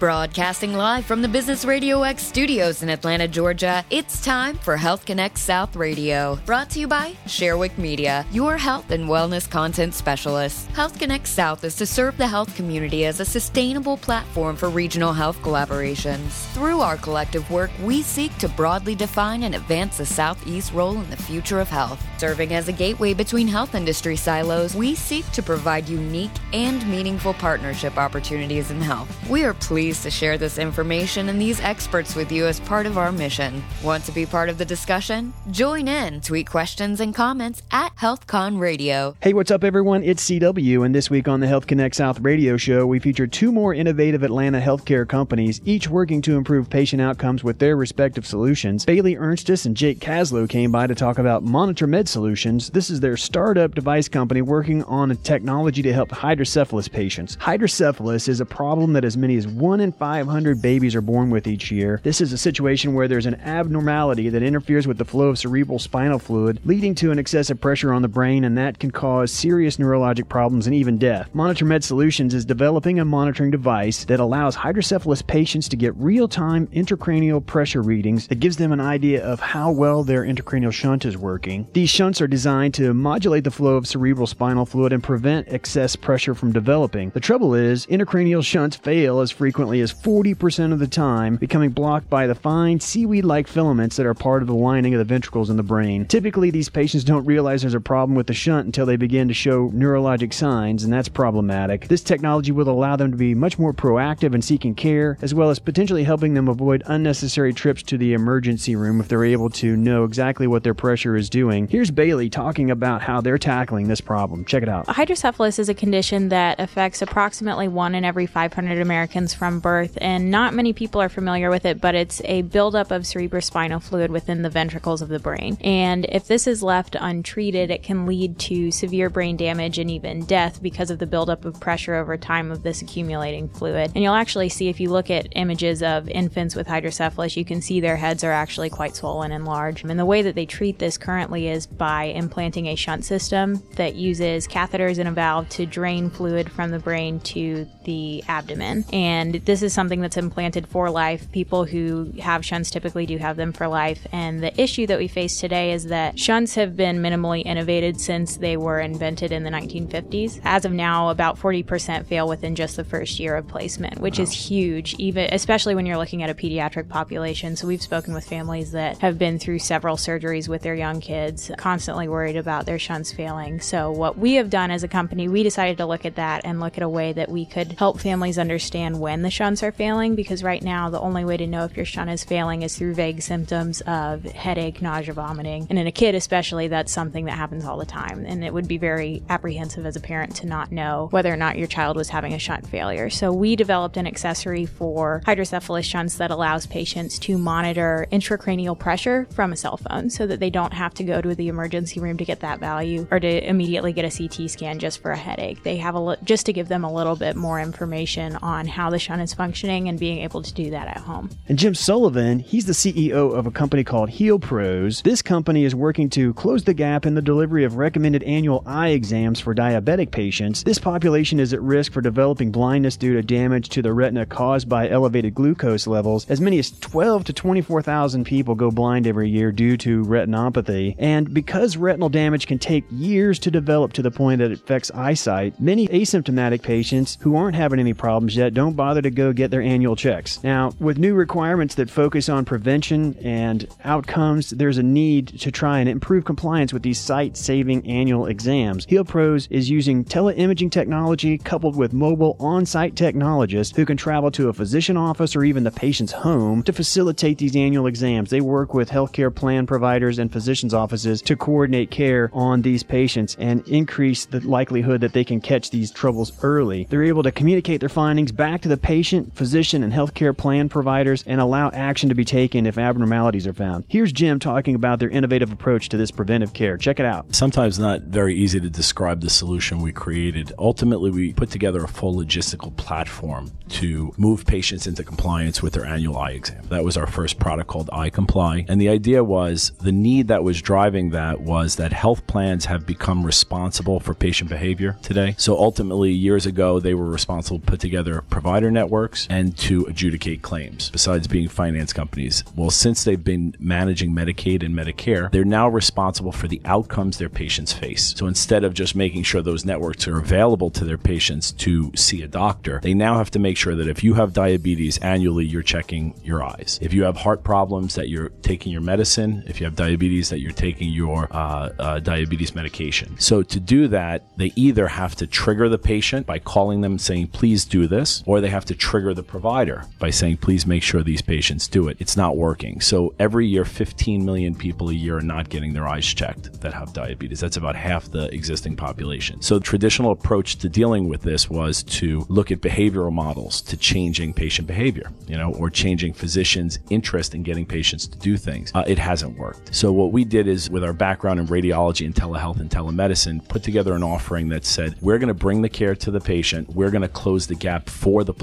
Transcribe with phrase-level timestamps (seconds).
[0.00, 5.04] Broadcasting live from the Business Radio X studios in Atlanta, Georgia, it's time for Health
[5.04, 6.36] Connect South Radio.
[6.46, 10.64] Brought to you by Sherwick Media, your health and wellness content specialists.
[10.68, 15.12] Health Connect South is to serve the health community as a sustainable platform for regional
[15.12, 16.50] health collaborations.
[16.54, 21.10] Through our collective work, we seek to broadly define and advance the Southeast role in
[21.10, 22.02] the future of health.
[22.16, 27.34] Serving as a gateway between health industry silos, we seek to provide unique and meaningful
[27.34, 29.28] partnership opportunities in health.
[29.28, 32.96] We are pleased to share this information and these experts with you as part of
[32.96, 33.62] our mission.
[33.82, 35.32] Want to be part of the discussion?
[35.50, 39.16] Join in, tweet questions and comments at HealthCon Radio.
[39.20, 40.02] Hey, what's up, everyone?
[40.02, 43.50] It's CW, and this week on the Health Connect South radio show, we feature two
[43.50, 48.84] more innovative Atlanta healthcare companies, each working to improve patient outcomes with their respective solutions.
[48.84, 52.70] Bailey Ernstis and Jake Caslow came by to talk about Monitor Med Solutions.
[52.70, 57.36] This is their startup device company working on a technology to help hydrocephalus patients.
[57.36, 61.30] Hydrocephalus is a problem that as many as one 1 in 500 babies are born
[61.30, 62.02] with each year.
[62.02, 65.78] This is a situation where there's an abnormality that interferes with the flow of cerebral
[65.78, 69.78] spinal fluid, leading to an excessive pressure on the brain, and that can cause serious
[69.78, 71.30] neurologic problems and even death.
[71.32, 76.28] Monitor Med Solutions is developing a monitoring device that allows hydrocephalus patients to get real
[76.28, 81.06] time intracranial pressure readings that gives them an idea of how well their intracranial shunt
[81.06, 81.66] is working.
[81.72, 85.96] These shunts are designed to modulate the flow of cerebral spinal fluid and prevent excess
[85.96, 87.08] pressure from developing.
[87.10, 91.70] The trouble is, intracranial shunts fail as frequently frequently as 40% of the time, becoming
[91.70, 95.04] blocked by the fine seaweed like filaments that are part of the lining of the
[95.04, 96.06] ventricles in the brain.
[96.06, 99.34] Typically, these patients don't realize there's a problem with the shunt until they begin to
[99.34, 101.86] show neurologic signs, and that's problematic.
[101.86, 105.50] This technology will allow them to be much more proactive in seeking care, as well
[105.50, 109.76] as potentially helping them avoid unnecessary trips to the emergency room if they're able to
[109.76, 111.68] know exactly what their pressure is doing.
[111.68, 114.44] Here's Bailey talking about how they're tackling this problem.
[114.44, 114.88] Check it out.
[114.88, 120.30] Hydrocephalus is a condition that affects approximately one in every 500 Americans from birth, and
[120.30, 124.42] not many people are familiar with it, but it's a buildup of cerebrospinal fluid within
[124.42, 125.56] the ventricles of the brain.
[125.62, 130.24] And if this is left untreated, it can lead to severe brain damage and even
[130.24, 133.92] death because of the buildup of pressure over time of this accumulating fluid.
[133.94, 137.62] And you'll actually see if you look at images of infants with hydrocephalus, you can
[137.62, 139.82] see their heads are actually quite swollen and large.
[139.82, 143.94] And the way that they treat this currently is by implanting a shunt system that
[143.94, 148.84] uses catheters and a valve to drain fluid from the brain to the abdomen.
[148.92, 151.30] And this is something that's implanted for life.
[151.32, 154.06] People who have shunts typically do have them for life.
[154.12, 158.36] And the issue that we face today is that shunts have been minimally innovated since
[158.36, 160.40] they were invented in the 1950s.
[160.44, 164.24] As of now, about 40% fail within just the first year of placement, which wow.
[164.24, 167.56] is huge, even especially when you're looking at a pediatric population.
[167.56, 171.50] So we've spoken with families that have been through several surgeries with their young kids,
[171.56, 173.60] constantly worried about their shunts failing.
[173.60, 176.60] So what we have done as a company, we decided to look at that and
[176.60, 180.14] look at a way that we could help families understand when the shunts are failing
[180.14, 182.94] because right now the only way to know if your shunt is failing is through
[182.94, 185.66] vague symptoms of headache, nausea, vomiting.
[185.70, 188.24] And in a kid, especially, that's something that happens all the time.
[188.26, 191.58] And it would be very apprehensive as a parent to not know whether or not
[191.58, 193.10] your child was having a shunt failure.
[193.10, 199.26] So we developed an accessory for hydrocephalus shunts that allows patients to monitor intracranial pressure
[199.30, 202.16] from a cell phone so that they don't have to go to the emergency room
[202.16, 205.62] to get that value or to immediately get a CT scan just for a headache.
[205.62, 208.98] They have a just to give them a little bit more information on how the
[209.20, 211.30] is functioning and being able to do that at home.
[211.48, 215.02] And Jim Sullivan, he's the CEO of a company called HealPros.
[215.02, 218.88] This company is working to close the gap in the delivery of recommended annual eye
[218.88, 220.62] exams for diabetic patients.
[220.64, 224.68] This population is at risk for developing blindness due to damage to the retina caused
[224.68, 226.28] by elevated glucose levels.
[226.28, 230.94] As many as 12 to 24,000 people go blind every year due to retinopathy.
[230.98, 234.90] And because retinal damage can take years to develop to the point that it affects
[234.92, 239.50] eyesight, many asymptomatic patients who aren't having any problems yet don't bother to go get
[239.50, 240.42] their annual checks.
[240.42, 245.80] Now, with new requirements that focus on prevention and outcomes, there's a need to try
[245.80, 248.86] and improve compliance with these sight saving annual exams.
[248.86, 254.48] HealPros is using teleimaging technology coupled with mobile on site technologists who can travel to
[254.48, 258.30] a physician office or even the patient's home to facilitate these annual exams.
[258.30, 263.36] They work with healthcare plan providers and physicians' offices to coordinate care on these patients
[263.38, 266.86] and increase the likelihood that they can catch these troubles early.
[266.90, 271.24] They're able to communicate their findings back to the patient, physician, and healthcare plan providers
[271.26, 273.84] and allow action to be taken if abnormalities are found.
[273.88, 276.76] Here's Jim talking about their innovative approach to this preventive care.
[276.76, 277.34] Check it out.
[277.34, 280.52] Sometimes not very easy to describe the solution we created.
[280.58, 285.86] Ultimately, we put together a full logistical platform to move patients into compliance with their
[285.86, 286.62] annual eye exam.
[286.68, 288.66] That was our first product called Eye Comply.
[288.68, 292.86] And the idea was the need that was driving that was that health plans have
[292.86, 295.34] become responsible for patient behavior today.
[295.38, 299.56] So ultimately, years ago, they were responsible to put together a provider network networks and
[299.56, 302.42] to adjudicate claims, besides being finance companies.
[302.56, 307.28] Well, since they've been managing Medicaid and Medicare, they're now responsible for the outcomes their
[307.28, 308.14] patients face.
[308.16, 312.22] So instead of just making sure those networks are available to their patients to see
[312.22, 315.62] a doctor, they now have to make sure that if you have diabetes annually, you're
[315.62, 316.78] checking your eyes.
[316.82, 319.44] If you have heart problems, that you're taking your medicine.
[319.46, 323.18] If you have diabetes, that you're taking your uh, uh, diabetes medication.
[323.20, 327.28] So to do that, they either have to trigger the patient by calling them saying,
[327.28, 331.02] please do this, or they have to trigger the provider by saying, please make sure
[331.02, 331.96] these patients do it.
[332.00, 332.80] It's not working.
[332.80, 336.72] So every year, 15 million people a year are not getting their eyes checked that
[336.72, 337.40] have diabetes.
[337.40, 339.42] That's about half the existing population.
[339.42, 343.76] So the traditional approach to dealing with this was to look at behavioral models to
[343.76, 348.72] changing patient behavior, you know, or changing physicians' interest in getting patients to do things.
[348.74, 349.74] Uh, it hasn't worked.
[349.74, 353.62] So what we did is with our background in radiology and telehealth and telemedicine, put
[353.62, 356.68] together an offering that said, we're going to bring the care to the patient.
[356.70, 358.34] We're going to close the gap for the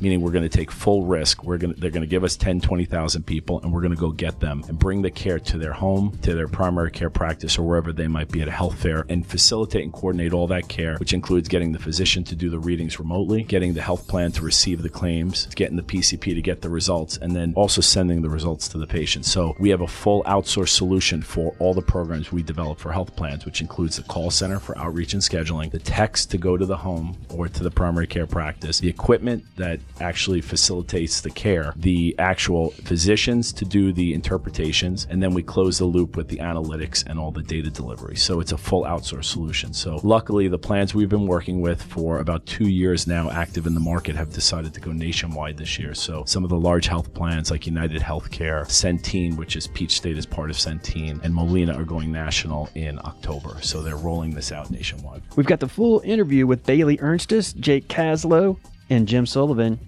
[0.00, 1.44] meaning we're going to take full risk.
[1.44, 4.00] We're going to, they're going to give us 10, 20,000 people and we're going to
[4.00, 7.58] go get them and bring the care to their home, to their primary care practice
[7.58, 10.68] or wherever they might be at a health fair and facilitate and coordinate all that
[10.68, 14.32] care, which includes getting the physician to do the readings remotely, getting the health plan
[14.32, 18.22] to receive the claims, getting the PCP to get the results, and then also sending
[18.22, 19.24] the results to the patient.
[19.24, 23.16] So we have a full outsourced solution for all the programs we develop for health
[23.16, 26.66] plans, which includes the call center for outreach and scheduling, the text to go to
[26.66, 31.72] the home or to the primary care practice, the equipment that actually facilitates the care,
[31.76, 36.36] the actual physicians to do the interpretations, and then we close the loop with the
[36.36, 38.16] analytics and all the data delivery.
[38.16, 39.72] So it's a full outsourced solution.
[39.72, 43.74] So luckily, the plans we've been working with for about two years now, active in
[43.74, 45.94] the market, have decided to go nationwide this year.
[45.94, 50.18] So some of the large health plans like United Healthcare, Centene, which is Peach State
[50.18, 53.58] is part of Centene, and Molina are going national in October.
[53.62, 55.22] So they're rolling this out nationwide.
[55.36, 58.58] We've got the full interview with Bailey Ernstis, Jake Kaslow,
[58.90, 59.78] and Jim Sullivan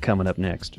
[0.00, 0.78] coming up next.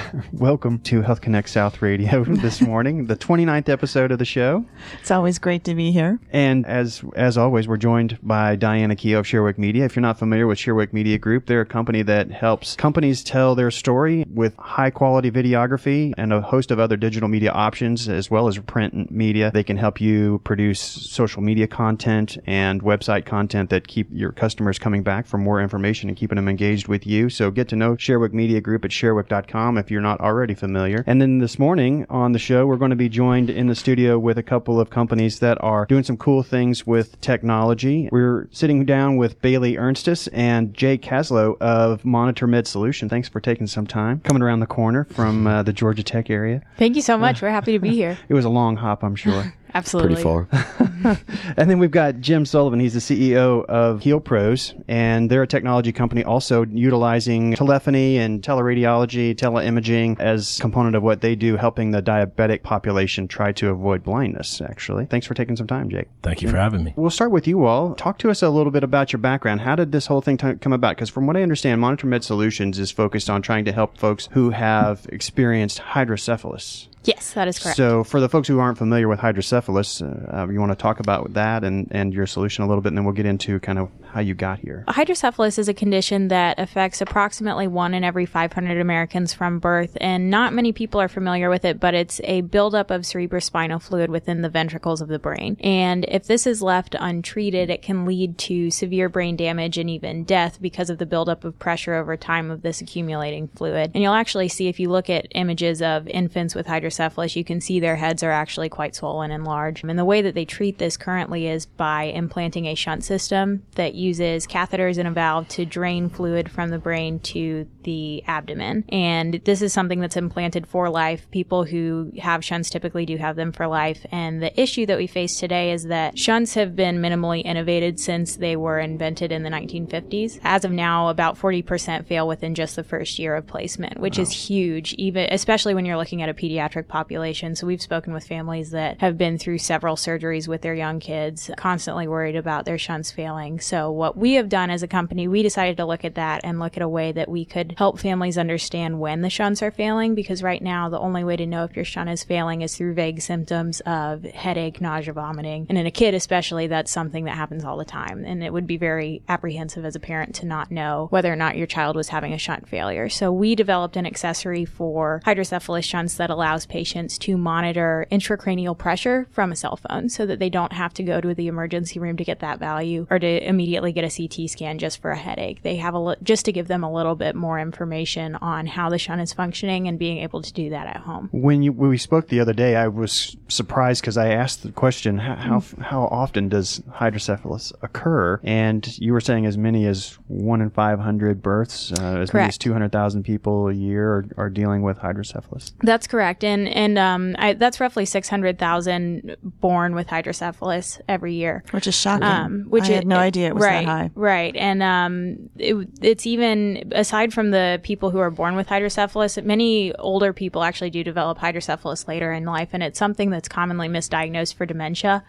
[0.32, 4.64] Welcome to Health Connect South Radio this morning, the 29th episode of the show.
[5.00, 6.18] It's always great to be here.
[6.30, 9.84] And as as always, we're joined by Diana Keogh of Sherwick Media.
[9.84, 13.54] If you're not familiar with Sherwick Media Group, they're a company that helps companies tell
[13.54, 18.30] their story with high quality videography and a host of other digital media options, as
[18.30, 19.50] well as print media.
[19.52, 24.78] They can help you produce social media content and website content that keep your customers
[24.78, 27.28] coming back for more information and keeping them engaged with you.
[27.28, 31.04] So get to know Sherwick Media Group at sherwick.com if you're not already familiar.
[31.06, 34.18] And then this morning on the show, we're going to be joined in the studio
[34.18, 38.08] with a couple of companies that are doing some cool things with technology.
[38.12, 43.08] We're sitting down with Bailey Ernstis and Jay Caslow of Monitor Med Solution.
[43.08, 46.62] Thanks for taking some time coming around the corner from uh, the Georgia Tech area.
[46.78, 47.42] Thank you so much.
[47.42, 48.18] We're happy to be here.
[48.28, 49.52] It was a long hop, I'm sure.
[49.74, 50.22] Absolutely.
[50.22, 50.48] Pretty far.
[51.56, 52.78] and then we've got Jim Sullivan.
[52.80, 59.34] He's the CEO of HealPros, and they're a technology company also utilizing telephony and teleradiology,
[59.34, 64.60] teleimaging as component of what they do, helping the diabetic population try to avoid blindness,
[64.60, 65.06] actually.
[65.06, 66.08] Thanks for taking some time, Jake.
[66.22, 66.94] Thank you for having me.
[66.96, 67.94] We'll start with you all.
[67.94, 69.62] Talk to us a little bit about your background.
[69.62, 70.96] How did this whole thing t- come about?
[70.96, 74.28] Because from what I understand, Monitor Med Solutions is focused on trying to help folks
[74.32, 76.88] who have experienced hydrocephalus.
[77.04, 77.76] Yes, that is correct.
[77.76, 81.32] So, for the folks who aren't familiar with hydrocephalus, uh, you want to talk about
[81.34, 83.90] that and, and your solution a little bit, and then we'll get into kind of
[84.12, 84.84] how you got here.
[84.88, 90.30] Hydrocephalus is a condition that affects approximately one in every 500 Americans from birth, and
[90.30, 94.42] not many people are familiar with it, but it's a buildup of cerebrospinal fluid within
[94.42, 95.56] the ventricles of the brain.
[95.60, 100.24] And if this is left untreated, it can lead to severe brain damage and even
[100.24, 103.92] death because of the buildup of pressure over time of this accumulating fluid.
[103.94, 107.60] And you'll actually see if you look at images of infants with hydrocephalus you can
[107.60, 109.82] see their heads are actually quite swollen and large.
[109.82, 113.94] And the way that they treat this currently is by implanting a shunt system that
[114.02, 118.84] uses catheters and a valve to drain fluid from the brain to the abdomen.
[118.88, 121.30] And this is something that's implanted for life.
[121.30, 124.04] People who have shunts typically do have them for life.
[124.10, 128.36] And the issue that we face today is that shunts have been minimally innovated since
[128.36, 130.40] they were invented in the 1950s.
[130.42, 134.22] As of now, about 40% fail within just the first year of placement, which wow.
[134.22, 137.54] is huge, even especially when you're looking at a pediatric population.
[137.54, 141.50] So we've spoken with families that have been through several surgeries with their young kids,
[141.56, 143.60] constantly worried about their shunts failing.
[143.60, 146.58] So what we have done as a company, we decided to look at that and
[146.58, 150.14] look at a way that we could help families understand when the shunts are failing
[150.14, 152.94] because right now the only way to know if your shunt is failing is through
[152.94, 155.66] vague symptoms of headache, nausea, vomiting.
[155.68, 158.24] And in a kid especially, that's something that happens all the time.
[158.24, 161.56] And it would be very apprehensive as a parent to not know whether or not
[161.56, 163.08] your child was having a shunt failure.
[163.08, 169.26] So we developed an accessory for hydrocephalus shunts that allows patients to monitor intracranial pressure
[169.30, 172.16] from a cell phone so that they don't have to go to the emergency room
[172.16, 175.16] to get that value or to immediately immediately get a CT scan just for a
[175.16, 175.62] headache.
[175.62, 178.88] They have a li- just to give them a little bit more information on how
[178.88, 181.28] the shunt is functioning and being able to do that at home.
[181.32, 184.72] When you when we spoke the other day, I was surprised because I asked the
[184.72, 185.82] question how how, Mm.
[185.82, 190.98] how often does hydrocephalus occur, and you were saying as many as one in five
[190.98, 194.82] hundred births, uh, as many as two hundred thousand people a year are, are dealing
[194.82, 195.72] with hydrocephalus.
[195.82, 201.34] That's correct, and and um, I, that's roughly six hundred thousand born with hydrocephalus every
[201.34, 201.64] year.
[201.72, 202.22] which is shocking.
[202.24, 204.10] Um, which I had it- no idea it was right, that high.
[204.14, 209.42] Right, and um, it, it's even aside from the people who are born with hydrocephalus,
[209.44, 213.88] many older people actually do develop hydrocephalus later in life, and it's something that's commonly
[213.88, 215.24] misdiagnosed for dementia.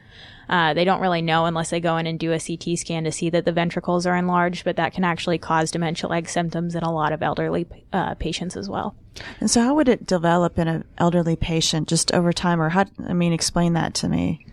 [0.50, 3.12] Uh, they don't really know unless they go in and do a CT scan to
[3.12, 6.94] see that the ventricles are enlarged, but that can actually cause dementia-like symptoms in a
[6.94, 8.96] lot of elderly uh, patients as well.
[9.40, 12.86] And so, how would it develop in an elderly patient just over time, or how?
[13.08, 14.46] I mean, explain that to me.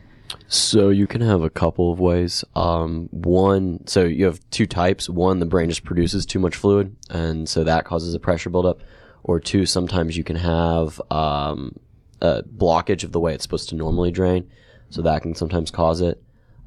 [0.49, 2.45] So you can have a couple of ways.
[2.55, 5.09] Um, one, so you have two types.
[5.09, 8.81] One, the brain just produces too much fluid, and so that causes a pressure buildup.
[9.23, 11.79] Or two, sometimes you can have um,
[12.23, 14.51] a blockage of the way it's supposed to normally drain,
[14.89, 16.23] so that can sometimes cause it.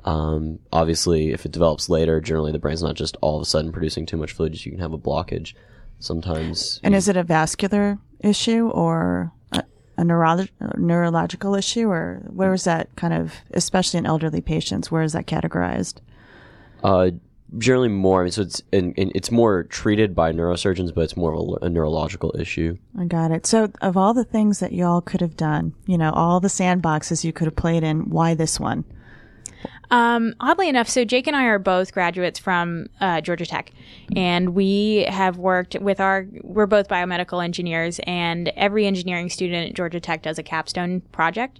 [0.05, 3.71] Um, obviously, if it develops later, generally the brain's not just all of a sudden
[3.71, 4.63] producing too much fluid.
[4.65, 5.53] You can have a blockage.
[5.99, 9.31] Sometimes, And is it a vascular issue or
[9.97, 14.91] a, a neurolo- neurological issue, or where is that kind of, especially in elderly patients,
[14.91, 15.95] where is that categorized?
[16.83, 17.11] Uh,
[17.57, 18.21] generally more.
[18.21, 21.61] I mean, so it's in, in, it's more treated by neurosurgeons, but it's more of
[21.61, 22.77] a, a neurological issue.
[22.99, 23.45] I got it.
[23.45, 27.23] So, of all the things that y'all could have done, you know, all the sandboxes
[27.23, 28.85] you could have played in, why this one?
[29.91, 33.71] Um, oddly enough, so Jake and I are both graduates from uh, Georgia Tech,
[34.15, 36.25] and we have worked with our.
[36.41, 41.59] We're both biomedical engineers, and every engineering student at Georgia Tech does a capstone project.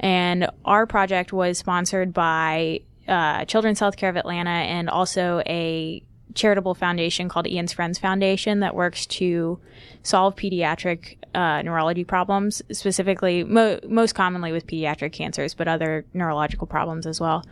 [0.00, 6.02] And our project was sponsored by uh, Children's Healthcare of Atlanta and also a
[6.34, 9.58] charitable foundation called Ian's Friends Foundation that works to
[10.02, 16.66] solve pediatric uh, neurology problems, specifically, mo- most commonly with pediatric cancers, but other neurological
[16.66, 17.44] problems as well.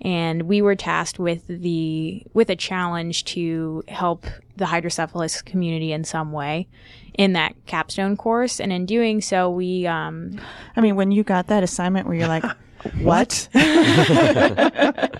[0.00, 6.02] And we were tasked with the with a challenge to help the hydrocephalus community in
[6.04, 6.66] some way
[7.14, 8.60] in that capstone course.
[8.60, 10.40] And in doing so, we um,
[10.76, 12.44] I mean, when you got that assignment where you're like,
[13.00, 13.48] what?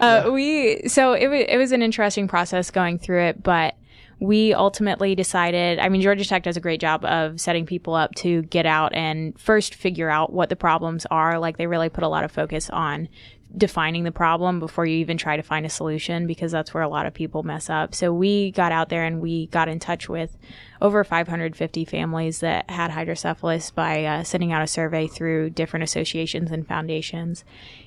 [0.00, 3.74] Uh, we so it was it was an interesting process going through it, but
[4.20, 5.78] we ultimately decided.
[5.78, 8.92] I mean, Georgia Tech does a great job of setting people up to get out
[8.94, 11.38] and first figure out what the problems are.
[11.38, 13.08] Like they really put a lot of focus on
[13.56, 16.88] defining the problem before you even try to find a solution because that's where a
[16.88, 17.94] lot of people mess up.
[17.94, 20.36] So we got out there and we got in touch with
[20.82, 26.50] over 550 families that had hydrocephalus by uh, sending out a survey through different associations
[26.50, 27.44] and foundations.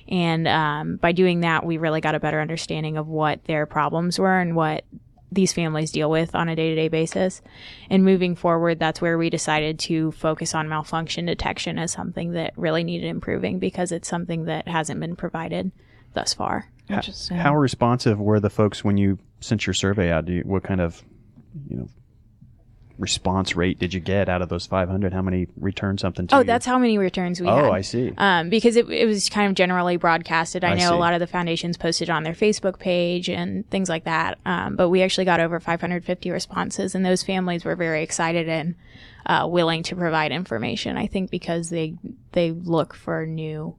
[0.08, 4.18] And um, by doing that, we really got a better understanding of what their problems
[4.18, 4.84] were and what
[5.34, 7.42] these families deal with on a day to day basis.
[7.90, 12.52] And moving forward, that's where we decided to focus on malfunction detection as something that
[12.56, 15.72] really needed improving because it's something that hasn't been provided
[16.14, 16.68] thus far.
[16.88, 17.36] Interesting.
[17.36, 20.26] How responsive were the folks when you sent your survey out?
[20.26, 21.02] Do you, what kind of,
[21.68, 21.88] you know,
[23.02, 25.12] response rate did you get out of those 500?
[25.12, 26.36] How many returned something to you?
[26.36, 26.46] Oh, you?
[26.46, 27.72] that's how many returns we Oh, had.
[27.72, 28.12] I see.
[28.16, 30.64] Um, because it, it was kind of generally broadcasted.
[30.64, 30.94] I, I know see.
[30.94, 34.38] a lot of the foundations posted on their Facebook page and things like that.
[34.46, 38.76] Um, but we actually got over 550 responses, and those families were very excited and
[39.26, 40.96] uh, willing to provide information.
[40.96, 41.94] I think because they
[42.32, 43.74] they look for new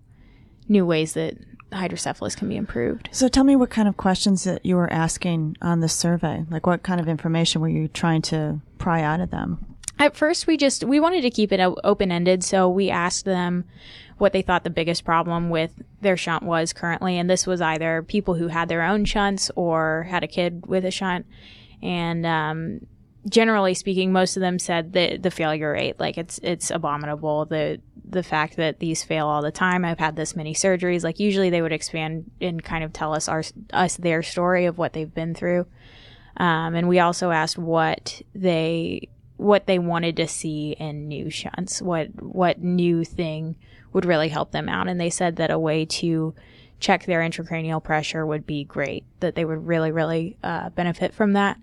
[0.70, 1.36] new ways that
[1.74, 3.10] hydrocephalus can be improved.
[3.12, 6.46] So tell me what kind of questions that you were asking on the survey.
[6.50, 9.66] Like what kind of information were you trying to pry out of them?
[10.00, 13.66] At first, we just we wanted to keep it open ended, so we asked them
[14.18, 18.02] what they thought the biggest problem with their shunt was currently, and this was either
[18.04, 21.26] people who had their own shunts or had a kid with a shunt,
[21.82, 22.88] and um,
[23.30, 27.46] generally speaking, most of them said that the failure rate, like it's it's abominable.
[27.46, 29.86] The the fact that these fail all the time.
[29.86, 31.04] I've had this many surgeries.
[31.04, 34.78] Like usually, they would expand and kind of tell us our us their story of
[34.78, 35.66] what they've been through.
[36.38, 41.82] Um, and we also asked what they what they wanted to see in new shunts,
[41.82, 43.56] what what new thing
[43.92, 46.34] would really help them out, and they said that a way to
[46.80, 49.04] check their intracranial pressure would be great.
[49.20, 51.60] That they would really really uh, benefit from that,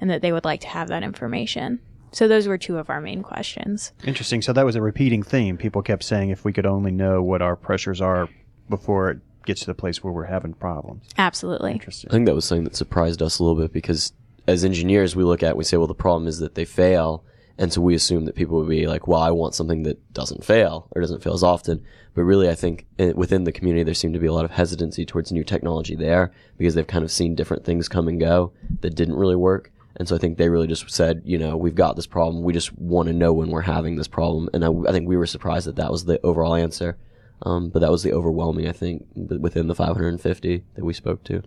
[0.00, 1.80] and that they would like to have that information.
[2.14, 3.92] So those were two of our main questions.
[4.04, 4.40] Interesting.
[4.40, 5.56] So that was a repeating theme.
[5.56, 8.28] People kept saying if we could only know what our pressures are
[8.70, 11.08] before it gets to the place where we're having problems.
[11.18, 11.72] Absolutely.
[11.72, 12.10] Interesting.
[12.10, 14.12] I think that was something that surprised us a little bit because
[14.46, 17.24] as engineers, we look at, we say, well, the problem is that they fail.
[17.58, 20.44] And so we assume that people would be like, well, I want something that doesn't
[20.44, 21.84] fail or doesn't fail as often.
[22.14, 24.52] But really, I think eh, within the community, there seemed to be a lot of
[24.52, 28.52] hesitancy towards new technology there because they've kind of seen different things come and go
[28.80, 29.72] that didn't really work.
[29.96, 32.42] And so I think they really just said, you know, we've got this problem.
[32.42, 34.48] We just want to know when we're having this problem.
[34.52, 36.98] And I, I think we were surprised that that was the overall answer.
[37.42, 41.42] Um, but that was the overwhelming, I think, within the 550 that we spoke to.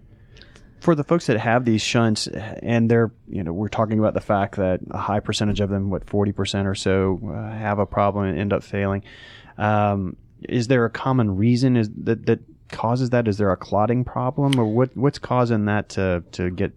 [0.79, 4.21] For the folks that have these shunts, and they're, you know, we're talking about the
[4.21, 8.25] fact that a high percentage of them, what, 40% or so, uh, have a problem
[8.25, 9.03] and end up failing.
[9.57, 12.39] Um, is there a common reason is that, that
[12.69, 13.27] causes that?
[13.27, 16.73] Is there a clotting problem, or what, what's causing that to, to get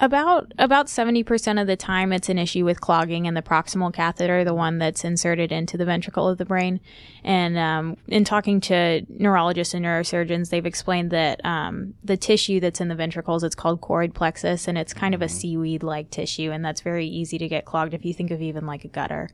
[0.00, 3.94] About about seventy percent of the time, it's an issue with clogging in the proximal
[3.94, 6.80] catheter, the one that's inserted into the ventricle of the brain.
[7.22, 12.80] And um, in talking to neurologists and neurosurgeons, they've explained that um, the tissue that's
[12.80, 16.64] in the ventricles it's called choroid plexus, and it's kind of a seaweed-like tissue, and
[16.64, 17.94] that's very easy to get clogged.
[17.94, 19.30] If you think of even like a gutter,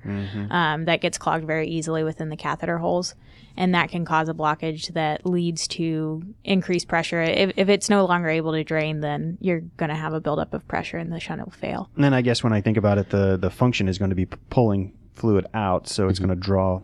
[0.50, 3.14] um, that gets clogged very easily within the catheter holes
[3.56, 7.20] and that can cause a blockage that leads to increased pressure.
[7.20, 10.49] If, if it's no longer able to drain, then you're going to have a buildup
[10.54, 11.88] of pressure and the shunt will fail.
[11.94, 14.16] And then I guess when I think about it, the the function is going to
[14.16, 16.80] be p- pulling fluid out, so it's going to draw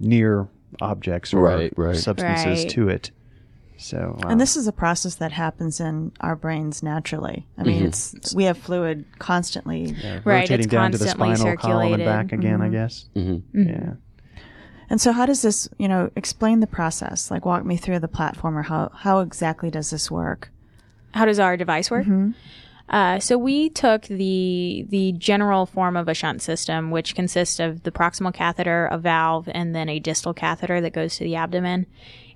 [0.00, 0.48] near
[0.80, 1.96] objects or Right, right.
[1.96, 2.70] substances Right.
[2.70, 3.10] to it.
[3.76, 7.46] So, uh, And this is a process that happens in our brains naturally.
[7.58, 9.94] I mean, it's we have fluid constantly.
[10.04, 12.62] Right, rotating it's down to the constantly spinal column and back again.
[12.62, 13.08] I guess.
[13.16, 13.68] Mm-hmm.
[13.68, 13.94] Yeah.
[14.90, 17.30] And so, how does this, you know, explain the process?
[17.30, 20.50] Like, walk me through the platform, or how how exactly does this work?
[21.12, 22.06] How does our device work?
[22.88, 27.82] Uh, so we took the the general form of a shunt system, which consists of
[27.82, 31.86] the proximal catheter, a valve, and then a distal catheter that goes to the abdomen.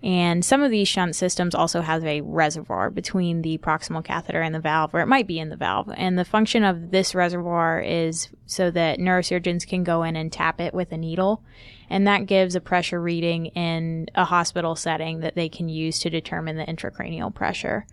[0.02, 4.54] And some of these shunt systems also have a reservoir between the proximal catheter and
[4.54, 5.90] the valve, or it might be in the valve.
[5.96, 10.60] And the function of this reservoir is so that neurosurgeons can go in and tap
[10.60, 11.42] it with a needle.
[11.90, 16.10] And that gives a pressure reading in a hospital setting that they can use to
[16.10, 17.84] determine the intracranial pressure.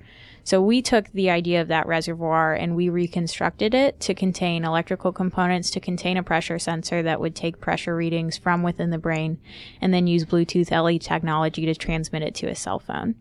[0.46, 5.12] So we took the idea of that reservoir and we reconstructed it to contain electrical
[5.12, 9.40] components to contain a pressure sensor that would take pressure readings from within the brain
[9.82, 13.16] and then use Bluetooth LE technology to transmit it to a cell phone.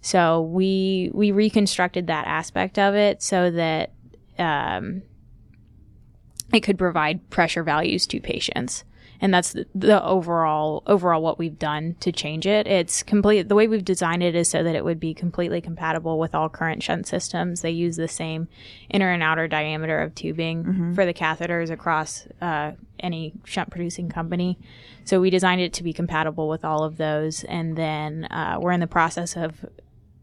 [0.00, 3.92] So we we reconstructed that aspect of it so that
[4.38, 5.02] um,
[6.52, 8.84] it could provide pressure values to patients
[9.20, 12.66] and that's the, the overall overall what we've done to change it.
[12.66, 16.18] It's complete the way we've designed it is so that it would be completely compatible
[16.18, 17.62] with all current shunt systems.
[17.62, 18.48] They use the same
[18.90, 24.58] inner and outer diameter of tubing for the catheters across uh, any shunt producing company.
[25.04, 28.72] So we designed it to be compatible with all of those and then uh, we're
[28.72, 29.64] in the process of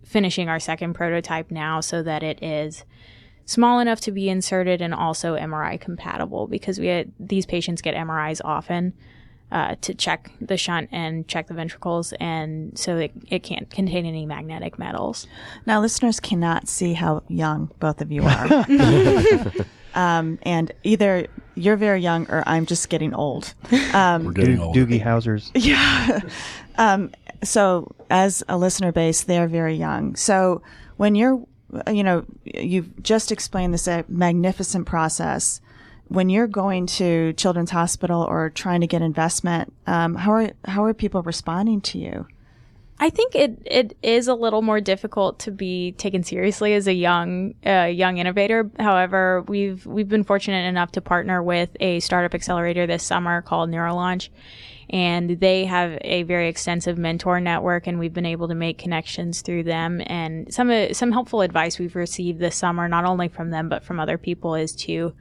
[0.04, 2.86] finishing our second prototype now so that it is
[3.46, 7.96] small enough to be inserted and also MRI compatible because we had, these patients get
[7.96, 8.94] MRIs often
[9.52, 14.06] uh, to check the shunt and check the ventricles, and so it, it can't contain
[14.06, 15.28] any magnetic metals.
[15.66, 18.66] Now, listeners cannot see how young both of you are.
[19.96, 23.54] um, and either you're very young or I'm just getting old.
[23.72, 24.86] We're getting Do- older.
[24.86, 25.52] Doogie Howser's.
[27.44, 30.16] So, as a listener base, they're very young.
[30.16, 30.64] So,
[30.98, 31.46] when you're,
[31.92, 35.62] you know, you've just explained this uh, magnificent process.
[36.08, 40.84] When you're going to Children's Hospital or trying to get investment, um, how are how
[40.86, 42.28] are people responding to you?
[42.98, 46.94] I think it, it is a little more difficult to be taken seriously as a
[46.94, 48.72] young uh, young innovator.
[48.80, 53.70] However, we've we've been fortunate enough to partner with a startup accelerator this summer called
[53.70, 54.30] Neurolaunch,
[54.90, 59.42] and they have a very extensive mentor network, and we've been able to make connections
[59.42, 60.02] through them.
[60.06, 64.00] And some some helpful advice we've received this summer, not only from them but from
[64.00, 65.14] other people, is to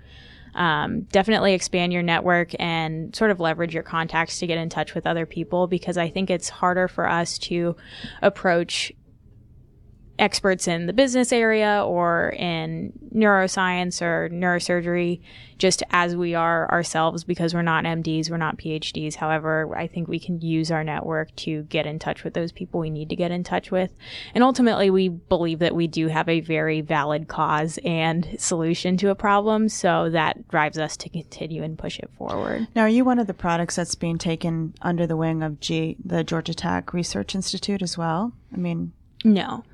[0.55, 4.95] um, definitely expand your network and sort of leverage your contacts to get in touch
[4.95, 7.77] with other people because I think it's harder for us to
[8.23, 8.93] approach
[10.19, 15.21] experts in the business area or in neuroscience or neurosurgery
[15.59, 19.15] just as we are ourselves because we're not MDs, we're not PhDs.
[19.15, 22.81] However, I think we can use our network to get in touch with those people
[22.81, 23.93] we need to get in touch with.
[24.35, 29.11] And ultimately, we believe that we do have a very valid cause and solution to
[29.11, 29.69] a problem.
[29.69, 32.67] So that drives us to continue and push it forward.
[32.75, 35.97] Now, are you one of the products that's being taken under the wing of G,
[36.05, 38.33] the Georgia Tech Research Institute as well?
[38.53, 38.93] I mean,
[39.25, 39.65] No.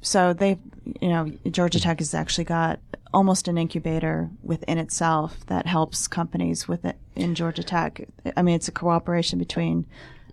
[0.00, 0.58] So they've,
[1.00, 2.80] you know, Georgia Tech has actually got
[3.12, 8.06] almost an incubator within itself that helps companies with it in Georgia Tech.
[8.36, 9.86] I mean, it's a cooperation between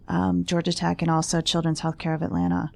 [0.08, 2.72] um, Georgia Tech and also Children's Healthcare of Atlanta.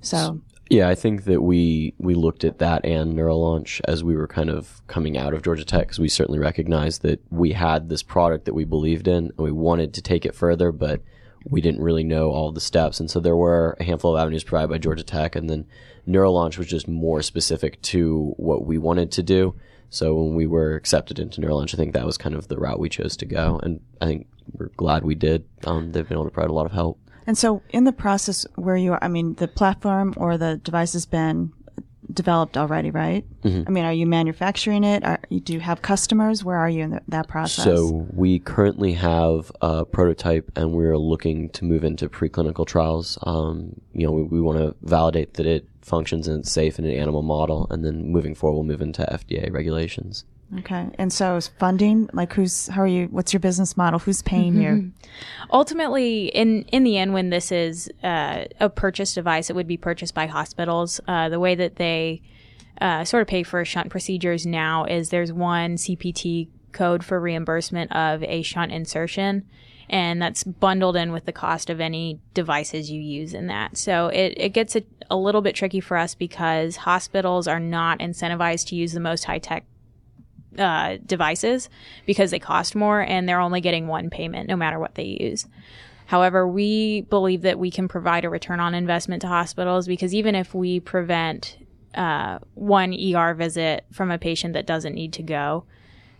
[0.00, 4.26] So, Yeah, I think that we we looked at that and Neurolaunch as we were
[4.26, 8.02] kind of coming out of Georgia Tech because we certainly recognized that we had this
[8.02, 11.02] product that we believed in and we wanted to take it further, but
[11.48, 13.00] we didn't really know all the steps.
[13.00, 15.66] And so there were a handful of avenues provided by Georgia Tech, and then
[16.06, 19.54] Neurolaunch was just more specific to what we wanted to do.
[19.90, 22.78] So when we were accepted into Neurolaunch, I think that was kind of the route
[22.78, 25.44] we chose to go, and I think we're glad we did.
[25.64, 26.98] Um, they've been able to provide a lot of help.
[27.26, 30.94] And so, in the process where you are, I mean, the platform or the device
[30.94, 31.52] has been
[32.12, 33.24] developed already, right?
[33.42, 33.64] Mm-hmm.
[33.66, 35.04] I mean, are you manufacturing it?
[35.04, 36.44] Are, do you have customers?
[36.44, 37.64] Where are you in the, that process?
[37.64, 43.18] So we currently have a prototype, and we're looking to move into preclinical trials.
[43.22, 46.84] Um, you know, we, we want to validate that it functions and it's safe in
[46.84, 50.24] an animal model, and then moving forward, we'll move into FDA regulations.
[50.58, 50.90] Okay.
[50.98, 53.98] And so is funding, like who's, how are you, what's your business model?
[53.98, 54.92] Who's paying you?
[55.50, 59.76] Ultimately, in in the end, when this is uh, a purchase device, it would be
[59.76, 61.00] purchased by hospitals.
[61.08, 62.22] Uh, the way that they
[62.80, 67.92] uh, sort of pay for shunt procedures now is there's one CPT code for reimbursement
[67.92, 69.46] of a shunt insertion.
[69.88, 73.76] And that's bundled in with the cost of any devices you use in that.
[73.76, 77.98] So it, it gets a, a little bit tricky for us because hospitals are not
[77.98, 79.64] incentivized to use the most high tech
[80.58, 81.68] uh, devices
[82.06, 85.46] because they cost more and they're only getting one payment no matter what they use.
[86.06, 90.34] However, we believe that we can provide a return on investment to hospitals because even
[90.34, 91.56] if we prevent
[91.94, 95.64] uh, one ER visit from a patient that doesn't need to go,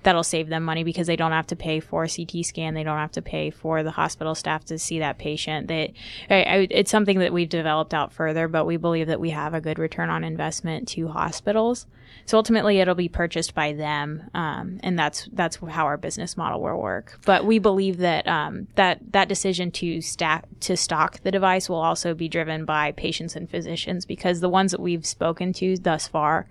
[0.02, 2.74] that'll save them money because they don't have to pay for a CT scan.
[2.74, 5.70] They don't have to pay for the hospital staff to see that patient.
[5.70, 5.92] I,
[6.28, 9.78] it's something that we've developed out further, but we believe that we have a good
[9.78, 11.86] return on investment to hospitals.
[12.24, 16.60] So ultimately, it'll be purchased by them, um, and that's that's how our business model
[16.60, 17.18] will work.
[17.24, 21.80] But we believe that um, that that decision to stack to stock the device will
[21.80, 26.06] also be driven by patients and physicians because the ones that we've spoken to thus
[26.06, 26.46] far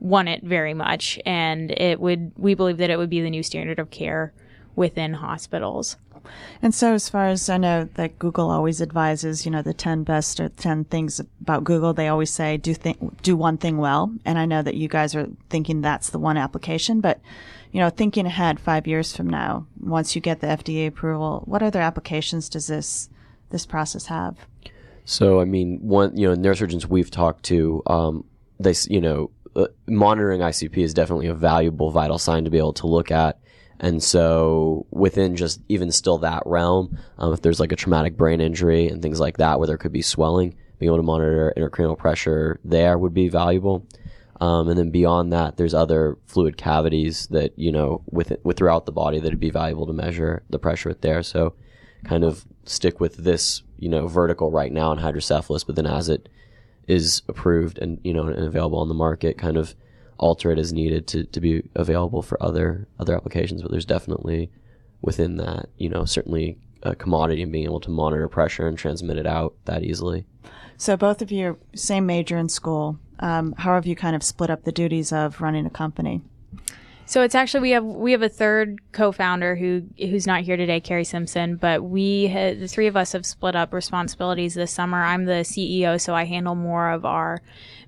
[0.00, 3.42] want it very much, and it would we believe that it would be the new
[3.42, 4.32] standard of care
[4.76, 5.96] within hospitals.
[6.62, 10.04] And so, as far as I know, that Google always advises, you know, the ten
[10.04, 11.92] best or ten things about Google.
[11.92, 14.12] They always say do think do one thing well.
[14.24, 17.20] And I know that you guys are thinking that's the one application, but
[17.72, 21.62] you know, thinking ahead five years from now, once you get the FDA approval, what
[21.62, 23.08] other applications does this
[23.50, 24.36] this process have?
[25.04, 28.24] So, I mean, one, you know, neurosurgeons we've talked to, um,
[28.58, 32.72] they, you know, uh, monitoring ICP is definitely a valuable vital sign to be able
[32.74, 33.38] to look at.
[33.80, 38.40] And so within just even still that realm, um, if there's like a traumatic brain
[38.40, 41.98] injury and things like that where there could be swelling, being able to monitor intracranial
[41.98, 43.86] pressure there would be valuable.
[44.40, 48.84] Um, and then beyond that, there's other fluid cavities that, you know, with, with throughout
[48.84, 51.22] the body that would be valuable to measure the pressure there.
[51.22, 51.54] So
[52.04, 56.08] kind of stick with this, you know, vertical right now in hydrocephalus, but then as
[56.08, 56.28] it
[56.86, 59.74] is approved and, you know, and available on the market, kind of
[60.18, 63.62] alter it as needed to, to be available for other, other applications.
[63.62, 64.50] But there's definitely
[65.02, 69.16] within that, you know, certainly a commodity and being able to monitor pressure and transmit
[69.16, 70.24] it out that easily.
[70.76, 72.98] So, both of you same major in school.
[73.20, 76.20] Um, how have you kind of split up the duties of running a company?
[77.06, 80.80] So it's actually we have we have a third co-founder who who's not here today,
[80.80, 81.56] Carrie Simpson.
[81.56, 85.02] But we ha- the three of us have split up responsibilities this summer.
[85.02, 87.42] I'm the CEO, so I handle more of our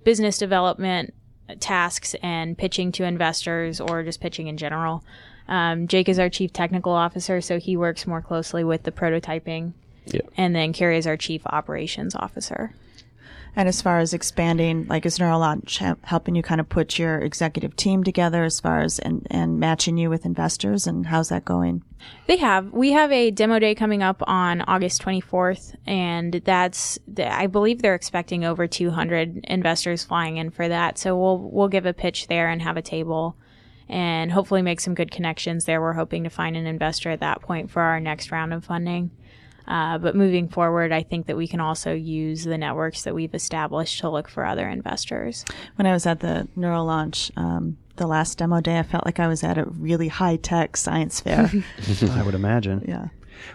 [0.04, 1.14] business development
[1.60, 5.02] tasks and pitching to investors or just pitching in general.
[5.48, 9.72] Um, Jake is our chief technical officer, so he works more closely with the prototyping.
[10.06, 10.22] Yeah.
[10.36, 12.72] And then Carrie is our chief operations officer.
[13.56, 17.18] And as far as expanding, like is Neurolaunch he- helping you kind of put your
[17.18, 21.46] executive team together as far as and, and matching you with investors and how's that
[21.46, 21.82] going?
[22.26, 22.72] They have.
[22.72, 26.98] We have a demo day coming up on August 24th, and that's.
[27.18, 30.98] I believe they're expecting over 200 investors flying in for that.
[30.98, 33.36] So we'll we'll give a pitch there and have a table,
[33.88, 35.80] and hopefully make some good connections there.
[35.80, 39.10] We're hoping to find an investor at that point for our next round of funding.
[39.68, 43.34] Uh, but moving forward, I think that we can also use the networks that we've
[43.34, 45.44] established to look for other investors.
[45.76, 49.28] When I was at the Neurolaunch, um, the last demo day, I felt like I
[49.28, 51.50] was at a really high tech science fair.
[52.10, 52.84] I would imagine.
[52.86, 53.08] yeah.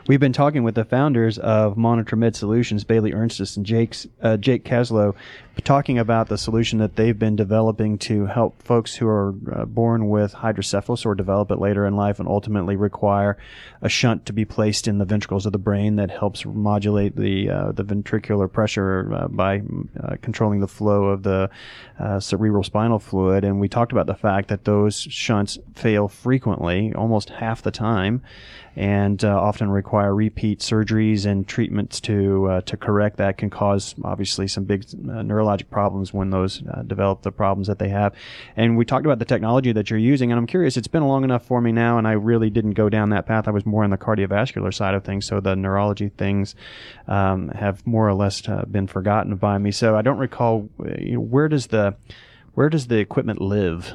[0.08, 4.38] We've been talking with the founders of Monitor Med Solutions, Bailey Ernstis and Jake's, uh,
[4.38, 5.15] Jake Caslow,
[5.63, 10.10] talking about the solution that they've been developing to help folks who are uh, born
[10.10, 13.38] with hydrocephalus or develop it later in life and ultimately require
[13.82, 17.50] a shunt to be placed in the ventricles of the brain that helps modulate the
[17.50, 19.62] uh, the ventricular pressure uh, by
[20.04, 21.50] uh, controlling the flow of the
[22.00, 23.43] uh, cerebral spinal fluid.
[23.43, 28.21] And we talked about the fact that those shunts fail frequently, almost half the time
[28.76, 34.47] and uh, often require repeat surgeries and treatments to to correct that can cause obviously
[34.47, 38.13] some big neurological problems when those uh, develop the problems that they have.
[38.55, 40.77] And we talked about the technology that you're using, and I'm curious.
[40.77, 43.47] It's been long enough for me now, and I really didn't go down that path.
[43.47, 46.55] I was more on the cardiovascular side of things, so the neurology things
[47.07, 49.71] um, have more or less uh, been forgotten by me.
[49.71, 51.95] So I don't recall uh, you know, where does the
[52.53, 53.93] where does the equipment live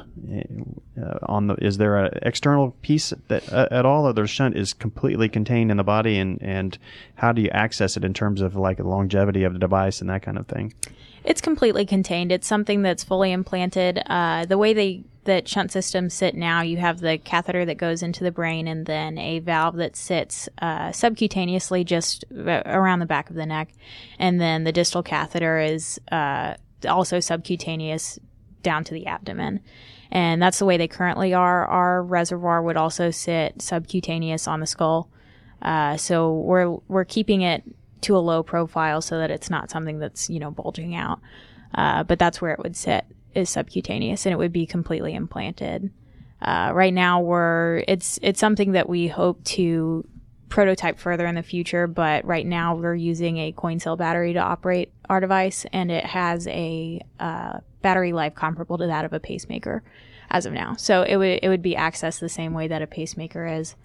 [0.99, 4.57] uh, on the is there an external piece that uh, at all or the shunt
[4.57, 6.77] is completely contained in the body and and
[7.15, 10.23] how do you access it in terms of like longevity of the device and that
[10.23, 10.73] kind of thing
[11.27, 16.13] it's completely contained it's something that's fully implanted uh, the way they that shunt systems
[16.13, 19.75] sit now you have the catheter that goes into the brain and then a valve
[19.75, 23.73] that sits uh, subcutaneously just uh, around the back of the neck
[24.17, 26.53] and then the distal catheter is uh,
[26.87, 28.19] also subcutaneous
[28.67, 29.61] down to the abdomen.
[30.11, 31.65] And that's the way they currently are.
[31.65, 35.09] Our reservoir would also sit subcutaneous on the skull.
[35.61, 37.63] Uh, so we're, we're keeping it
[38.01, 41.19] to a low profile so that it's not something that's, you know, bulging out.
[41.73, 45.91] Uh, but that's where it would sit is subcutaneous and it would be completely implanted.
[46.41, 50.07] Uh, right now we're, it's, it's something that we hope to
[50.49, 54.39] prototype further in the future, but right now we're using a coin cell battery to
[54.39, 59.19] operate our device and it has a, uh, battery life comparable to that of a
[59.19, 59.81] pacemaker
[60.29, 60.75] as of now.
[60.75, 63.75] So it would it would be accessed the same way that a pacemaker is.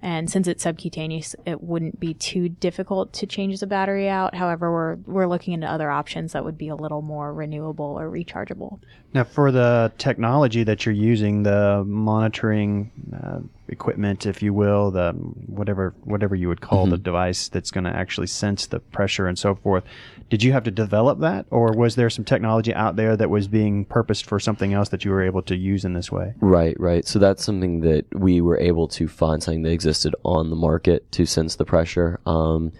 [0.00, 4.34] And since it's subcutaneous, it wouldn't be too difficult to change the battery out.
[4.34, 8.08] However, we're we're looking into other options that would be a little more renewable or
[8.08, 8.78] rechargeable.
[9.12, 15.12] Now, for the technology that you're using, the monitoring uh, equipment, if you will, the
[15.12, 16.92] whatever whatever you would call mm-hmm.
[16.92, 19.84] the device that's going to actually sense the pressure and so forth.
[20.30, 23.48] Did you have to develop that, or was there some technology out there that was
[23.48, 26.34] being purposed for something else that you were able to use in this way?
[26.40, 27.06] Right, right.
[27.06, 31.10] So that's something that we were able to find something that existed on the market
[31.12, 32.20] to sense the pressure.
[32.26, 32.72] Um,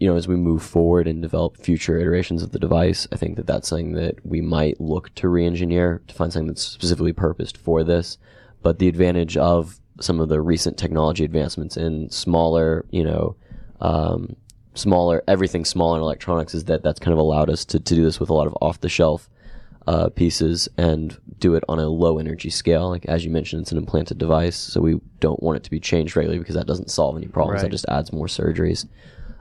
[0.00, 3.36] you know, as we move forward and develop future iterations of the device, I think
[3.36, 7.58] that that's something that we might look to re-engineer to find something that's specifically purposed
[7.58, 8.16] for this.
[8.62, 13.36] But the advantage of some of the recent technology advancements in smaller, you know,
[13.80, 14.36] um,
[14.74, 18.02] smaller, everything smaller in electronics is that that's kind of allowed us to, to do
[18.04, 19.28] this with a lot of off the shelf
[19.86, 22.88] uh, pieces and do it on a low energy scale.
[22.88, 25.80] Like as you mentioned, it's an implanted device, so we don't want it to be
[25.80, 27.56] changed regularly because that doesn't solve any problems.
[27.56, 27.62] Right.
[27.62, 28.86] That just adds more surgeries.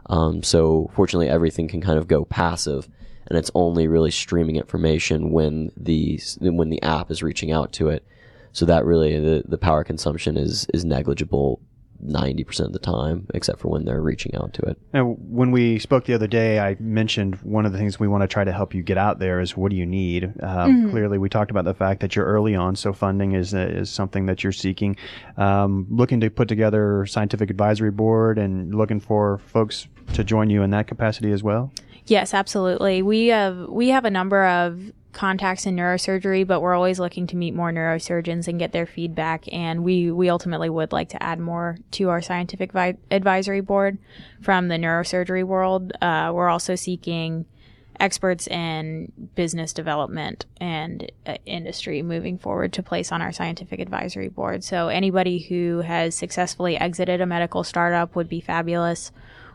[0.07, 2.89] Um, so fortunately, everything can kind of go passive,
[3.27, 7.89] and it's only really streaming information when the when the app is reaching out to
[7.89, 8.05] it.
[8.53, 11.61] So that really the the power consumption is is negligible
[12.05, 14.77] 90% of the time, except for when they're reaching out to it.
[14.93, 18.21] And when we spoke the other day, I mentioned one of the things we want
[18.21, 20.23] to try to help you get out there is what do you need?
[20.23, 20.91] Um, mm-hmm.
[20.91, 23.89] Clearly, we talked about the fact that you're early on, so funding is, uh, is
[23.89, 24.95] something that you're seeking.
[25.37, 30.63] Um, looking to put together scientific advisory board and looking for folks to join you
[30.63, 31.71] in that capacity as well?
[32.05, 33.01] Yes, absolutely.
[33.01, 37.35] We have we have a number of contacts in neurosurgery, but we're always looking to
[37.35, 39.51] meet more neurosurgeons and get their feedback.
[39.51, 43.97] And we, we ultimately would like to add more to our scientific vi- advisory board
[44.39, 45.91] from the neurosurgery world.
[46.01, 47.45] Uh, we're also seeking
[47.99, 54.29] experts in business development and uh, industry moving forward to place on our scientific advisory
[54.29, 54.63] board.
[54.63, 59.11] So anybody who has successfully exited a medical startup would be fabulous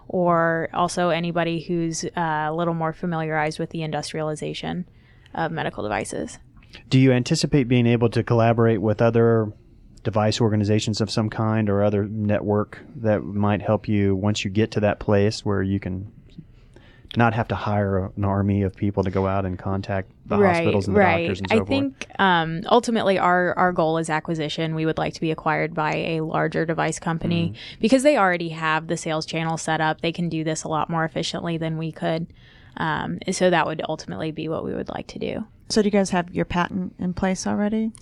[0.08, 4.84] or also anybody who's uh, a little more familiarized with the industrialization
[5.34, 6.38] of medical devices.
[6.88, 9.52] Do you anticipate being able to collaborate with other
[10.02, 14.70] device organizations of some kind or other network that might help you once you get
[14.72, 16.12] to that place where you can
[17.16, 20.56] not have to hire an army of people to go out and contact the right,
[20.56, 21.22] hospitals and the right.
[21.22, 21.68] doctors and so I forth.
[21.68, 24.74] think um, ultimately our our goal is acquisition.
[24.74, 27.80] We would like to be acquired by a larger device company mm.
[27.80, 30.00] because they already have the sales channel set up.
[30.00, 32.26] They can do this a lot more efficiently than we could.
[32.76, 35.46] Um, so that would ultimately be what we would like to do.
[35.68, 37.92] So do you guys have your patent in place already?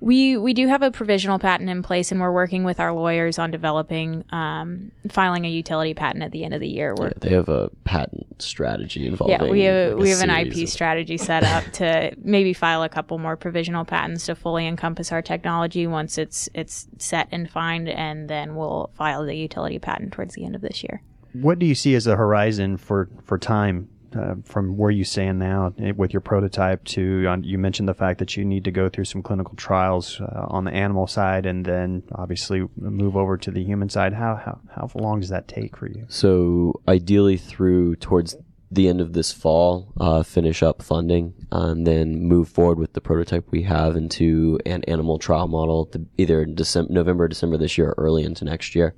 [0.00, 3.38] We we do have a provisional patent in place, and we're working with our lawyers
[3.38, 6.94] on developing, um, filing a utility patent at the end of the year.
[6.98, 9.40] Yeah, they have a patent strategy involving.
[9.40, 10.68] Yeah, we have like we have an IP of...
[10.68, 15.22] strategy set up to maybe file a couple more provisional patents to fully encompass our
[15.22, 20.34] technology once it's it's set and defined, and then we'll file the utility patent towards
[20.34, 21.00] the end of this year.
[21.32, 25.38] What do you see as a horizon for for time uh, from where you stand
[25.38, 28.70] now eh, with your prototype to uh, you mentioned the fact that you need to
[28.70, 33.36] go through some clinical trials uh, on the animal side and then obviously move over
[33.36, 34.12] to the human side.
[34.12, 36.06] How, how how long does that take for you?
[36.08, 38.36] So ideally through towards
[38.70, 43.00] the end of this fall uh, finish up funding and then move forward with the
[43.00, 48.04] prototype we have into an animal trial model either December, November December this year or
[48.04, 48.94] early into next year.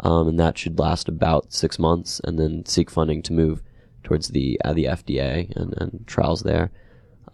[0.00, 3.62] Um, and that should last about six months and then seek funding to move
[4.04, 6.70] towards the uh, the FDA and, and trials there.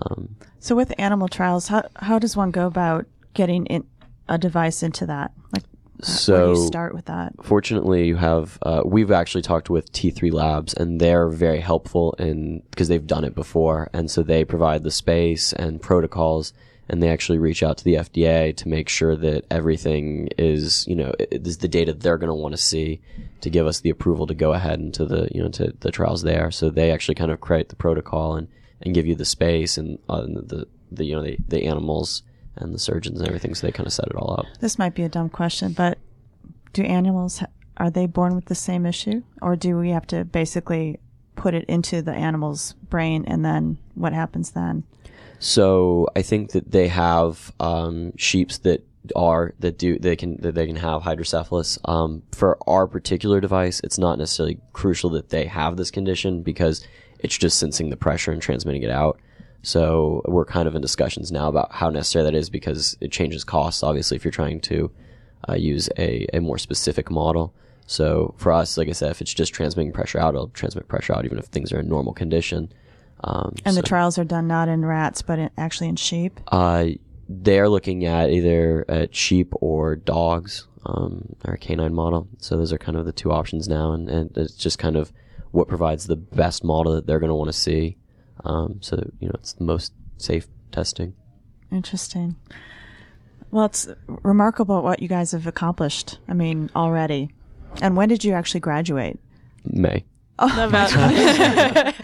[0.02, 3.84] Um, So with animal trials, how how does one go about getting in,
[4.28, 5.32] a device into that?
[5.52, 7.32] Like, where do so you start with that?
[7.42, 12.62] fortunately you have uh, we've actually talked with t3 labs and they're very helpful in
[12.70, 16.52] because they've done it before and so they provide the space and protocols
[16.88, 20.94] and they actually reach out to the fda to make sure that everything is you
[20.94, 23.00] know is the data they're going to want to see
[23.40, 26.22] to give us the approval to go ahead into the you know to the trials
[26.22, 26.50] there.
[26.50, 28.48] So they actually kind of create the protocol and
[28.82, 32.22] and give you the space and uh, the the you know the, the animals
[32.56, 34.46] and the surgeons and everything so they kind of set it all up.
[34.60, 35.98] This might be a dumb question, but
[36.72, 37.42] do animals
[37.76, 40.98] are they born with the same issue, or do we have to basically
[41.36, 44.82] put it into the animal's brain and then what happens then?
[45.38, 48.84] So I think that they have um, sheeps that
[49.16, 51.78] are that do they can that they can have hydrocephalus.
[51.84, 56.86] Um, for our particular device, it's not necessarily crucial that they have this condition because
[57.20, 59.18] it's just sensing the pressure and transmitting it out.
[59.62, 63.44] So we're kind of in discussions now about how necessary that is because it changes
[63.44, 63.82] costs.
[63.82, 64.90] Obviously, if you're trying to
[65.48, 67.54] uh, use a, a more specific model.
[67.86, 71.14] So for us, like I said, if it's just transmitting pressure out, it'll transmit pressure
[71.14, 72.70] out even if things are in normal condition.
[73.24, 76.40] Um, And the trials are done not in rats, but in, actually in sheep.
[76.48, 76.86] uh,
[77.28, 82.26] they're looking at either at sheep or dogs, um, our canine model.
[82.38, 85.12] So those are kind of the two options now, and, and it's just kind of
[85.50, 87.98] what provides the best model that they're going to want to see.
[88.44, 91.14] Um, so you know, it's the most safe testing.
[91.70, 92.36] Interesting.
[93.50, 93.88] Well, it's
[94.22, 96.18] remarkable what you guys have accomplished.
[96.28, 97.30] I mean, already.
[97.82, 99.18] And when did you actually graduate?
[99.64, 100.04] May.
[100.38, 100.92] About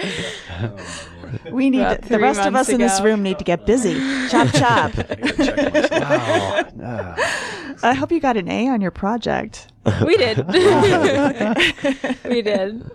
[1.51, 3.95] We need About the rest of months us in this room need to get busy.
[4.29, 4.93] chop chop.
[6.77, 7.15] Wow.
[7.83, 9.73] I hope you got an A on your project.
[10.05, 10.47] we did.
[12.25, 12.89] we did.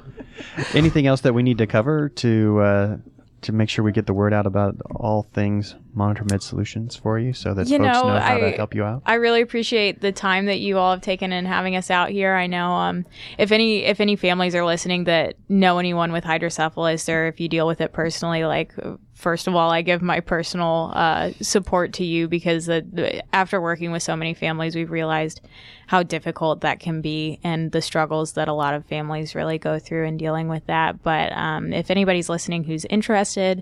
[0.74, 2.98] Anything else that we need to cover to uh,
[3.42, 7.18] to make sure we get the word out about all things Monitor Med Solutions for
[7.20, 9.02] you, so that You folks know, know how I- to help you out?
[9.06, 12.36] I really appreciate the time that you all have taken in having us out here.
[12.36, 13.06] I know um,
[13.38, 17.50] if any if any families are listening that know anyone with hydrocephalus or if you
[17.50, 18.74] deal with it personally, like
[19.20, 23.60] first of all, I give my personal uh, support to you because the, the, after
[23.60, 25.42] working with so many families, we've realized
[25.88, 29.78] how difficult that can be and the struggles that a lot of families really go
[29.78, 31.04] through in dealing with that.
[31.04, 33.62] But um, if anybody's listening who's interested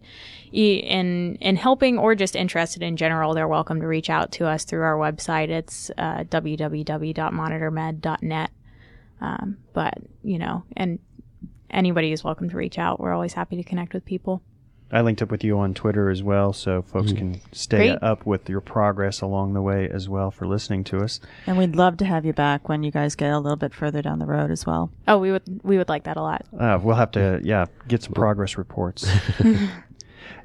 [0.52, 4.64] in in helping or just interested in general, they're welcome to reach out to us
[4.64, 5.50] through our website.
[5.50, 8.52] It's uh, www.monitormed.net.
[9.20, 11.00] Um, but you know, and
[11.72, 13.00] anybody is welcome to reach out.
[13.00, 14.44] We're always happy to connect with people.
[14.92, 18.04] I linked up with you on Twitter as well, so folks can stay Great.
[18.04, 21.20] up with your progress along the way as well for listening to us.
[21.46, 24.02] And we'd love to have you back when you guys get a little bit further
[24.02, 24.90] down the road as well.
[25.08, 26.46] Oh, we would we would like that a lot.
[26.58, 29.10] Uh, we'll have to, yeah, get some progress reports.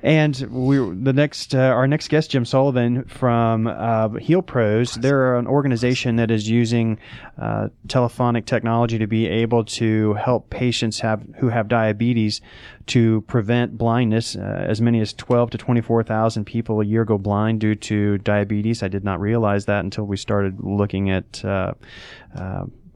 [0.02, 5.00] and we, the next, uh, our next guest, Jim Sullivan from uh, HealPros.
[5.00, 6.98] They're an organization that is using
[7.38, 12.40] uh, telephonic technology to be able to help patients have who have diabetes
[12.86, 14.36] to prevent blindness.
[14.36, 18.18] Uh, as many as twelve to twenty-four thousand people a year go blind due to
[18.18, 18.82] diabetes.
[18.82, 21.44] I did not realize that until we started looking at.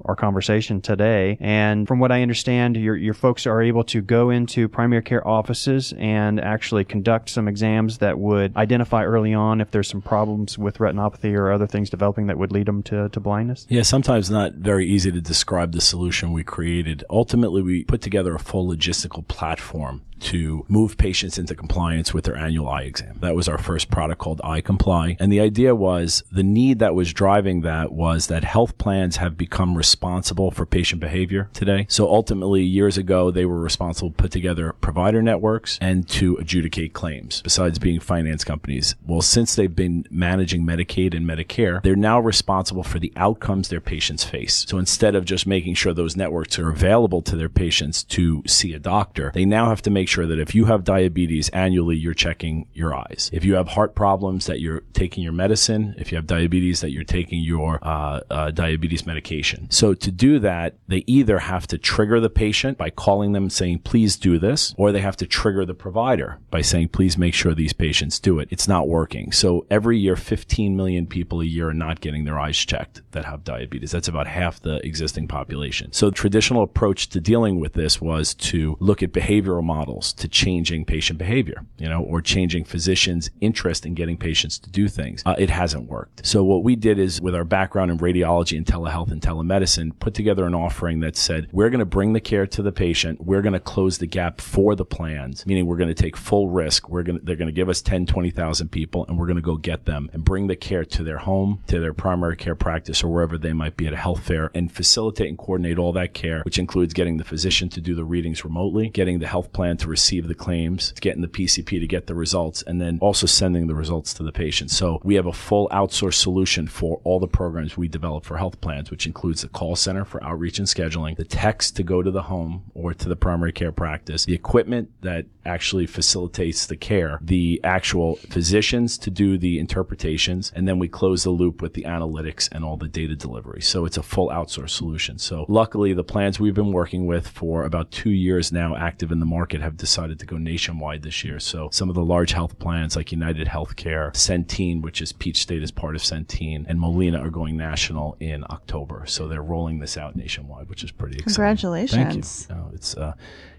[0.04, 1.36] Our conversation today.
[1.40, 5.26] And from what I understand, your, your folks are able to go into primary care
[5.26, 10.58] offices and actually conduct some exams that would identify early on if there's some problems
[10.58, 13.66] with retinopathy or other things developing that would lead them to, to blindness.
[13.68, 17.02] Yeah, sometimes not very easy to describe the solution we created.
[17.10, 22.36] Ultimately, we put together a full logistical platform to move patients into compliance with their
[22.36, 23.18] annual eye exam.
[23.20, 25.16] That was our first product called Eye Comply.
[25.20, 29.36] And the idea was the need that was driving that was that health plans have
[29.36, 31.86] become responsible for patient behavior today.
[31.88, 36.92] So ultimately, years ago, they were responsible to put together provider networks and to adjudicate
[36.92, 38.94] claims besides being finance companies.
[39.06, 43.80] Well, since they've been managing Medicaid and Medicare, they're now responsible for the outcomes their
[43.80, 44.64] patients face.
[44.68, 48.72] So instead of just making sure those networks are available to their patients to see
[48.72, 52.14] a doctor, they now have to make sure that if you have diabetes annually, you're
[52.14, 53.30] checking your eyes.
[53.32, 55.94] If you have heart problems, that you're taking your medicine.
[55.98, 59.70] If you have diabetes, that you're taking your uh, uh, diabetes medication.
[59.70, 63.52] So to do that, they either have to trigger the patient by calling them and
[63.52, 67.34] saying, please do this, or they have to trigger the provider by saying, please make
[67.34, 68.48] sure these patients do it.
[68.50, 69.32] It's not working.
[69.32, 73.24] So every year, 15 million people a year are not getting their eyes checked that
[73.24, 73.90] have diabetes.
[73.90, 75.92] That's about half the existing population.
[75.92, 80.28] So the traditional approach to dealing with this was to look at behavioral models to
[80.28, 85.22] changing patient behavior, you know, or changing physicians' interest in getting patients to do things.
[85.24, 86.26] Uh, it hasn't worked.
[86.26, 90.14] So what we did is with our background in radiology and telehealth and telemedicine, put
[90.14, 93.20] together an offering that said, we're going to bring the care to the patient.
[93.20, 96.48] We're going to close the gap for the plans, meaning we're going to take full
[96.48, 96.88] risk.
[96.88, 99.42] We're going to, they're going to give us 10, 20,000 people and we're going to
[99.42, 103.02] go get them and bring the care to their home, to their primary care practice
[103.02, 106.14] or wherever they might be at a health fair and facilitate and coordinate all that
[106.14, 109.76] care, which includes getting the physician to do the readings remotely, getting the health plan
[109.76, 113.66] to receive the claims, getting the PCP to get the results, and then also sending
[113.66, 114.70] the results to the patient.
[114.70, 118.60] So we have a full outsourced solution for all the programs we develop for health
[118.60, 122.10] plans, which includes the call center for outreach and scheduling, the text to go to
[122.10, 127.18] the home or to the primary care practice, the equipment that actually facilitates the care,
[127.22, 131.82] the actual physicians to do the interpretations, and then we close the loop with the
[131.82, 133.62] analytics and all the data delivery.
[133.62, 135.18] So it's a full outsourced solution.
[135.18, 139.20] So luckily, the plans we've been working with for about two years now, active in
[139.20, 141.38] the market, have decided to go nationwide this year.
[141.40, 145.62] So some of the large health plans like United Healthcare, Centene, which is Peach State
[145.62, 149.04] is part of Centene, and Molina are going national in October.
[149.06, 151.34] So they're rolling this out nationwide, which is pretty exciting.
[151.34, 152.46] Congratulations.
[152.46, 152.64] Thank you.
[152.64, 153.12] No, it's uh,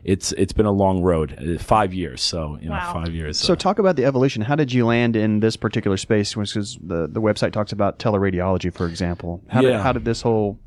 [0.04, 2.22] it's it's been a long road, uh, five years.
[2.22, 2.94] So you know, Wow.
[2.94, 3.38] five years.
[3.40, 4.42] So uh, talk about the evolution.
[4.42, 6.34] How did you land in this particular space?
[6.34, 9.42] Because the the website talks about teleradiology, for example.
[9.50, 9.82] How did Yeah.
[9.84, 10.60] how did this whole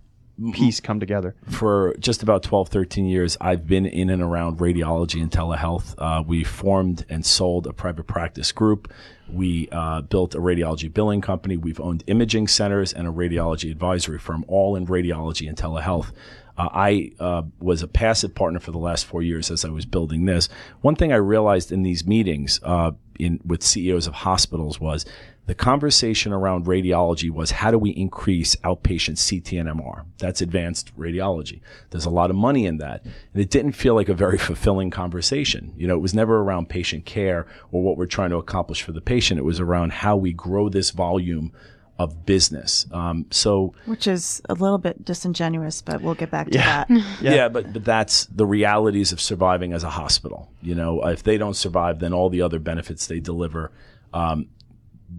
[0.52, 1.34] piece come together?
[1.48, 5.94] for just about 12, 13 years, I've been in and around radiology and telehealth.
[5.98, 8.92] Uh, we formed and sold a private practice group.
[9.28, 11.56] We uh, built a radiology billing company.
[11.56, 16.12] We've owned imaging centers and a radiology advisory firm, all in radiology and telehealth.
[16.60, 19.86] Uh, I uh, was a passive partner for the last four years as I was
[19.86, 20.48] building this.
[20.82, 25.06] One thing I realized in these meetings uh, in with CEOs of hospitals was
[25.50, 30.04] the conversation around radiology was how do we increase outpatient CT and MR?
[30.18, 31.60] That's advanced radiology.
[31.90, 33.02] There's a lot of money in that.
[33.02, 35.74] And it didn't feel like a very fulfilling conversation.
[35.76, 38.92] You know, it was never around patient care or what we're trying to accomplish for
[38.92, 39.40] the patient.
[39.40, 41.50] It was around how we grow this volume
[41.98, 42.86] of business.
[42.92, 46.88] Um, so Which is a little bit disingenuous, but we'll get back to that.
[47.20, 47.48] yeah.
[47.48, 50.48] but but that's the realities of surviving as a hospital.
[50.62, 53.72] You know, if they don't survive, then all the other benefits they deliver
[54.14, 54.46] um,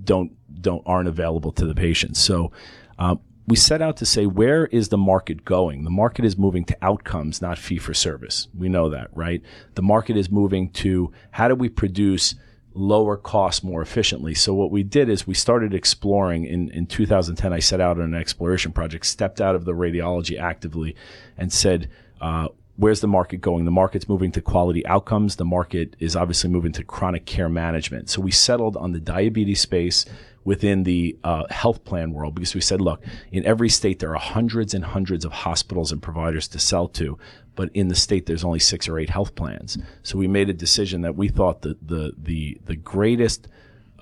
[0.03, 0.31] don't
[0.61, 2.19] don't aren't available to the patients.
[2.19, 2.51] So.
[2.99, 5.83] Um, we set out to say where is the market going?
[5.83, 8.47] The market is moving to outcomes, not fee for service.
[8.55, 9.41] We know that, right?
[9.73, 12.35] The market is moving to how do we produce
[12.73, 14.33] lower costs more efficiently.
[14.33, 17.51] So what we did is we started exploring in, in 2010.
[17.51, 20.95] I set out on an exploration project, stepped out of the radiology actively
[21.37, 21.89] and said,
[22.21, 23.65] uh, where's the market going?
[23.65, 25.35] The market's moving to quality outcomes.
[25.35, 28.09] The market is obviously moving to chronic care management.
[28.09, 30.05] So we settled on the diabetes space
[30.43, 34.19] within the uh, health plan world because we said, look, in every state there are
[34.19, 37.17] hundreds and hundreds of hospitals and providers to sell to,
[37.55, 39.77] but in the state there's only six or eight health plans.
[40.01, 43.47] So we made a decision that we thought that the the the greatest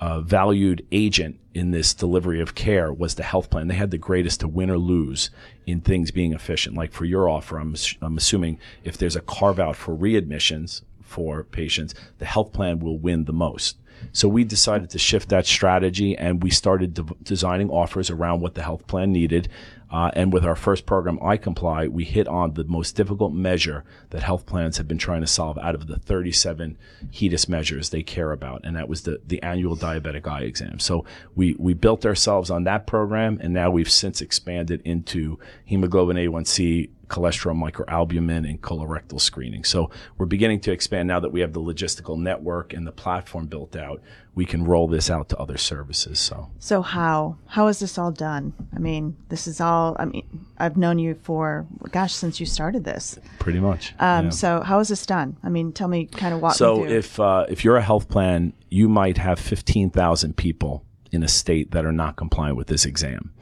[0.00, 3.68] uh, valued agent in this delivery of care was the health plan.
[3.68, 5.30] They had the greatest to win or lose
[5.66, 6.76] in things being efficient.
[6.76, 11.44] Like for your offer, I'm, I'm assuming if there's a carve out for readmissions for
[11.44, 13.76] patients, the health plan will win the most.
[14.12, 18.54] So we decided to shift that strategy and we started de- designing offers around what
[18.54, 19.48] the health plan needed.
[19.90, 23.84] Uh, and with our first program, I Comply, we hit on the most difficult measure
[24.10, 26.78] that health plans have been trying to solve out of the 37
[27.10, 30.78] HEDIS measures they care about, and that was the, the annual diabetic eye exam.
[30.78, 36.16] So we, we built ourselves on that program, and now we've since expanded into hemoglobin
[36.16, 39.64] A1C, cholesterol microalbumin, and colorectal screening.
[39.64, 43.46] So we're beginning to expand now that we have the logistical network and the platform
[43.46, 44.00] built out.
[44.34, 46.20] We can roll this out to other services.
[46.20, 48.54] So So how how is this all done?
[48.74, 49.96] I mean, this is all.
[49.98, 53.18] I mean, I've known you for gosh since you started this.
[53.40, 53.92] pretty much.
[53.98, 54.30] Um, yeah.
[54.30, 55.36] So how is this done?
[55.42, 58.52] I mean, tell me, kind of walk So if uh, if you're a health plan,
[58.70, 62.84] you might have fifteen thousand people in a state that are not compliant with this
[62.86, 63.32] exam.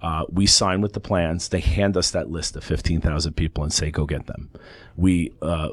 [0.00, 1.48] Uh, we sign with the plans.
[1.48, 4.50] They hand us that list of fifteen thousand people and say, "Go get them."
[4.96, 5.68] We uh,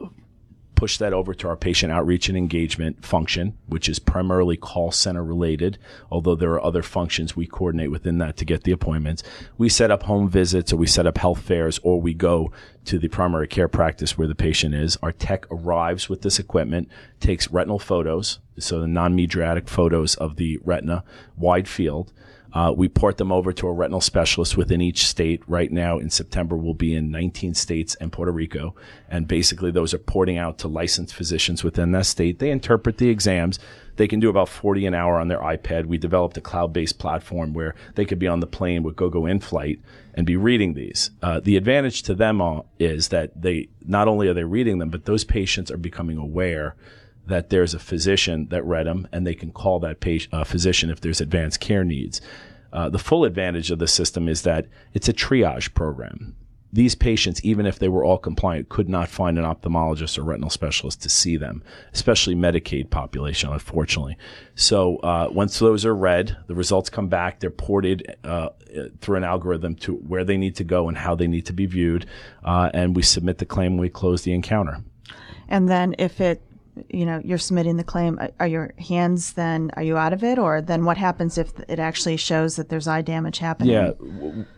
[0.76, 5.24] push that over to our patient outreach and engagement function, which is primarily call center
[5.24, 5.78] related,
[6.12, 9.24] although there are other functions we coordinate within that to get the appointments.
[9.58, 12.52] We set up home visits or we set up health fairs or we go
[12.86, 14.98] to the primary care practice where the patient is.
[15.02, 20.60] Our tech arrives with this equipment, takes retinal photos, so the non-mydriatic photos of the
[20.64, 21.04] retina,
[21.38, 22.12] wide field,
[22.56, 25.44] Uh, we port them over to a retinal specialist within each state.
[25.46, 28.74] Right now, in September, we'll be in 19 states and Puerto Rico.
[29.10, 32.40] And basically, those are porting out to licensed physicians within that state.
[32.40, 33.60] They interpret the exams.
[33.98, 35.88] They can do about 40 an hour on their iPad.
[35.88, 39.26] We developed a cloud based platform where they could be on the plane with GoGo
[39.26, 39.82] in flight
[40.14, 41.12] and be reading these.
[41.22, 44.90] Uh, the advantage to them all is that they not only are they reading them,
[44.90, 46.76] but those patients are becoming aware
[47.28, 50.90] that there's a physician that read them and they can call that patient, uh, physician
[50.90, 52.22] if there's advanced care needs.
[52.72, 56.36] Uh, the full advantage of the system is that it's a triage program.
[56.74, 60.50] These patients, even if they were all compliant, could not find an ophthalmologist or retinal
[60.50, 61.64] specialist to see them,
[61.94, 64.18] especially Medicaid population, unfortunately.
[64.56, 67.40] So uh, once those are read, the results come back.
[67.40, 68.50] They're ported uh,
[69.00, 71.66] through an algorithm to where they need to go and how they need to be
[71.66, 72.08] viewed,
[72.44, 73.74] uh, and we submit the claim.
[73.74, 74.84] And we close the encounter.
[75.48, 76.42] And then if it
[76.90, 80.24] you know you're submitting the claim uh, are your hands then are you out of
[80.24, 80.38] it?
[80.38, 83.74] Or then what happens if it actually shows that there's eye damage happening?
[83.74, 83.92] Yeah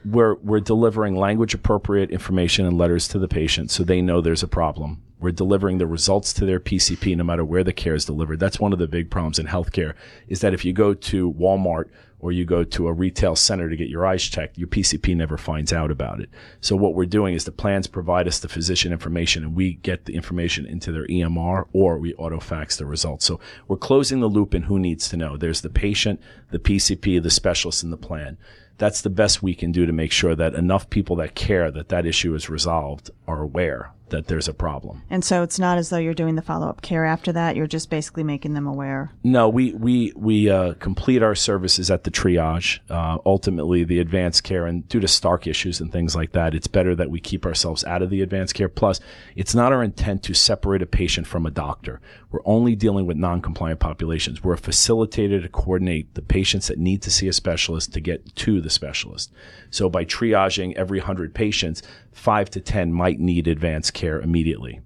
[0.06, 4.44] we're we're delivering language appropriate information and letters to the patient so they know there's
[4.44, 5.02] a problem.
[5.20, 8.40] We're delivering the results to their PCP no matter where the care is delivered.
[8.40, 9.96] That's one of the big problems in healthcare
[10.28, 11.90] is that if you go to Walmart
[12.20, 15.38] or you go to a retail center to get your eyes checked, your PCP never
[15.38, 16.30] finds out about it.
[16.62, 20.06] So what we're doing is the plans provide us the physician information and we get
[20.06, 23.26] the information into their EMR or we auto fax the results.
[23.26, 25.38] So we're closing the loop in who needs to know.
[25.38, 28.38] There's the patient, the PCP, the specialist, and the plan.
[28.78, 31.90] That's the best we can do to make sure that enough people that care that
[31.90, 35.04] that issue is resolved are aware that there's a problem.
[35.10, 37.56] And so it's not as though you're doing the follow up care after that.
[37.56, 39.12] You're just basically making them aware.
[39.24, 42.80] No, we we we uh, complete our services at the triage.
[42.90, 46.68] Uh, ultimately, the advanced care, and due to Stark issues and things like that, it's
[46.68, 48.70] better that we keep ourselves out of the advanced care.
[48.70, 49.00] Plus,
[49.36, 52.00] it's not our intent to separate a patient from a doctor.
[52.32, 54.44] We're only dealing with non-compliant populations.
[54.44, 58.36] We're a facilitator to coordinate the patients that need to see a specialist to get
[58.38, 59.32] to the specialist.
[59.70, 64.82] So by triaging every 100 patients, 5 to 10 might need advanced care immediately.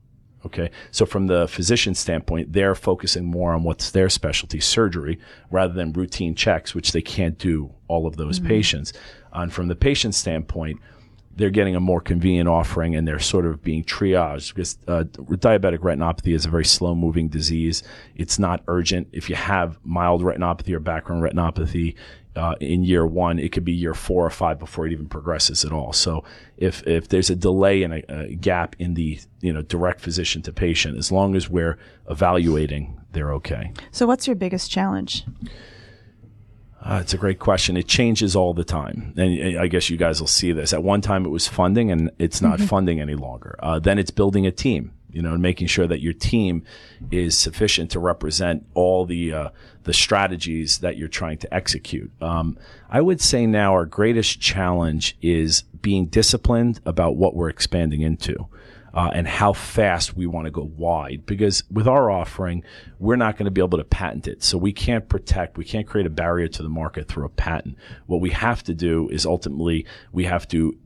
[0.46, 0.72] Okay.
[0.90, 5.20] So from the physician standpoint, they're focusing more on what's their specialty, surgery,
[5.52, 8.48] rather than routine checks, which they can't do all of those mm-hmm.
[8.48, 8.94] patients.
[9.34, 10.80] And from the patient standpoint,
[11.36, 15.80] they're getting a more convenient offering and they're sort of being triaged because uh, diabetic
[15.80, 17.84] retinopathy is a very slow moving disease.
[18.16, 19.08] It's not urgent.
[19.14, 21.96] If you have mild retinopathy or background retinopathy,
[22.36, 25.66] uh, in year one, it could be year four or five before it even progresses
[25.66, 25.92] at all.
[25.92, 26.24] So
[26.58, 30.42] if if there's a delay and a, a, gap in the you know direct physician
[30.44, 31.78] to patient, as long as we're
[32.10, 33.74] evaluating, they're okay.
[33.92, 35.26] So what's your biggest challenge?
[36.84, 37.78] Uh, it's a great question.
[37.78, 40.74] It changes all the time, and I guess you guys will see this.
[40.74, 42.68] At one time, it was funding, and it's not mm-hmm.
[42.68, 43.56] funding any longer.
[43.60, 46.64] Uh, then it's building a team you know, and making sure that your team
[47.12, 49.50] is sufficient to represent all the uh,
[49.84, 52.12] the strategies that you're trying to execute.
[52.22, 52.58] Um,
[52.90, 58.48] I would say now our greatest challenge is being disciplined about what we're expanding into.
[58.94, 61.26] Uh, and how fast we want to go wide.
[61.26, 62.62] Because with our offering,
[63.00, 64.44] we're not going to be able to patent it.
[64.44, 67.78] So we can't protect, we can't create a barrier to the market through a patent.
[68.08, 70.78] What we have to do is ultimately we have to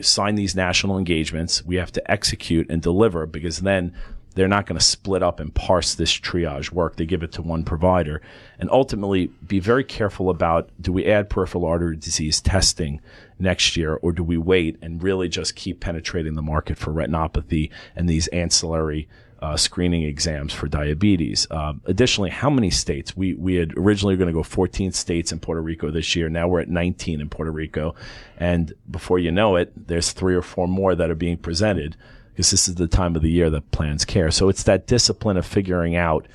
[0.00, 1.64] sign these national engagements.
[1.64, 3.94] We have to execute and deliver because then
[4.34, 6.96] they're not going to split up and parse this triage work.
[6.96, 8.22] They give it to one provider.
[8.58, 13.00] And ultimately, be very careful about do we add peripheral artery disease testing
[13.38, 17.70] next year or do we wait and really just keep penetrating the market for retinopathy
[17.94, 19.08] and these ancillary
[19.42, 21.48] uh, screening exams for diabetes.
[21.50, 23.16] Uh, additionally, how many states?
[23.16, 26.28] We, we had originally going to go 14 states in Puerto Rico this year.
[26.28, 27.96] Now we're at 19 in Puerto Rico.
[28.38, 31.96] And before you know it, there's three or four more that are being presented
[32.30, 34.30] because this is the time of the year that plans care.
[34.30, 36.26] So it's that discipline of figuring out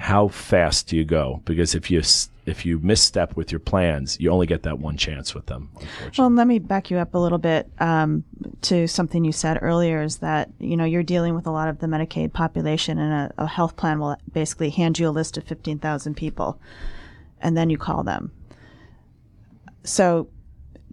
[0.00, 1.42] how fast do you go?
[1.44, 2.00] Because if you
[2.46, 5.70] if you misstep with your plans, you only get that one chance with them.
[6.16, 8.24] Well, let me back you up a little bit um,
[8.62, 10.02] to something you said earlier.
[10.02, 13.44] Is that you know you're dealing with a lot of the Medicaid population, and a,
[13.44, 16.58] a health plan will basically hand you a list of fifteen thousand people,
[17.38, 18.32] and then you call them.
[19.84, 20.28] So,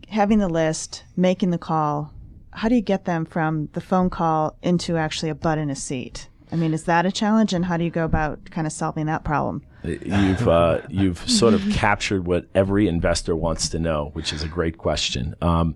[0.09, 2.13] having the list, making the call,
[2.51, 5.75] how do you get them from the phone call into actually a butt in a
[5.75, 6.27] seat?
[6.51, 9.05] I mean, is that a challenge, and how do you go about kind of solving
[9.07, 9.63] that problem?
[9.83, 14.47] You've uh, you've sort of captured what every investor wants to know, which is a
[14.47, 15.35] great question.
[15.41, 15.75] Um,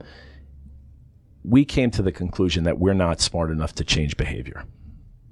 [1.44, 4.64] we came to the conclusion that we're not smart enough to change behavior,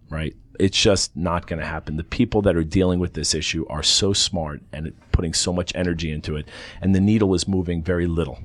[0.09, 0.35] right?
[0.59, 1.95] It's just not going to happen.
[1.95, 5.71] The people that are dealing with this issue are so smart and putting so much
[5.73, 6.49] energy into it,
[6.81, 8.39] and the needle is moving very little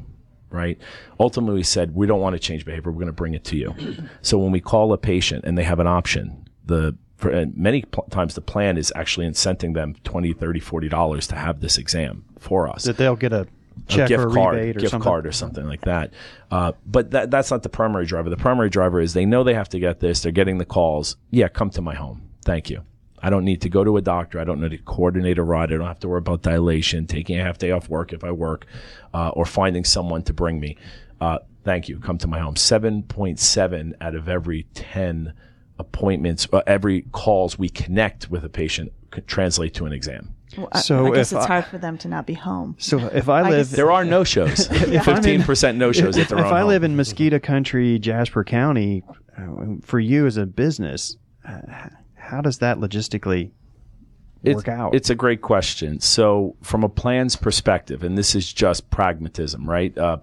[0.50, 0.78] right?
[1.18, 2.92] Ultimately, we said, we don't want to change behavior.
[2.92, 3.74] We're going to bring it to you.
[4.22, 8.06] So when we call a patient and they have an option, the for, many pl-
[8.10, 12.24] times the plan is actually incenting them 20 30 40 dollars to have this exam
[12.38, 13.46] for us that they'll get a
[13.88, 15.04] check a gift or card, rebate or gift something.
[15.04, 16.12] card or something like that.
[16.50, 18.30] Uh, but that, that's not the primary driver.
[18.30, 20.22] The primary driver is they know they have to get this.
[20.22, 21.16] They're getting the calls.
[21.30, 22.28] Yeah, come to my home.
[22.44, 22.82] Thank you.
[23.22, 24.38] I don't need to go to a doctor.
[24.38, 25.72] I don't need to coordinate a ride.
[25.72, 28.30] I don't have to worry about dilation, taking a half day off work if I
[28.32, 28.66] work,
[29.14, 30.76] uh, or finding someone to bring me.
[31.20, 31.98] Uh, thank you.
[32.00, 32.54] Come to my home.
[32.54, 35.32] 7.7 out of every 10
[35.84, 40.34] appointments, uh, every calls we connect with a patient could translate to an exam.
[40.56, 42.76] Well, So I guess if it's I- hard for them to not be home.
[42.78, 44.68] So if I I live, guess- There are no shows.
[44.68, 46.68] 15% no shows if if they're on I home.
[46.68, 49.02] live in Mosquito Country, Jasper County,
[49.36, 49.42] uh,
[49.82, 51.16] for you as a business,
[51.46, 51.58] uh,
[52.14, 53.50] how does that logistically
[54.42, 54.94] it's, work out?
[54.94, 56.00] It's a great question.
[56.00, 59.96] So, from a plan's perspective, and this is just pragmatism, right?
[59.96, 60.18] Uh,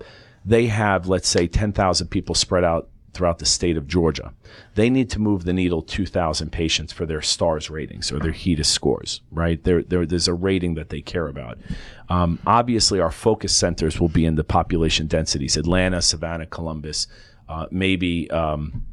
[0.46, 4.34] they have, let's say, 10,000 people spread out throughout the state of Georgia.
[4.76, 8.68] They need to move the needle 2,000 patients for their STARS ratings or their HEDIS
[8.68, 9.62] scores, right?
[9.64, 11.58] There, there, there's a rating that they care about.
[12.10, 17.08] Um, obviously, our focus centers will be in the population densities Atlanta, Savannah, Columbus,
[17.50, 18.30] uh, maybe.
[18.32, 18.86] Um,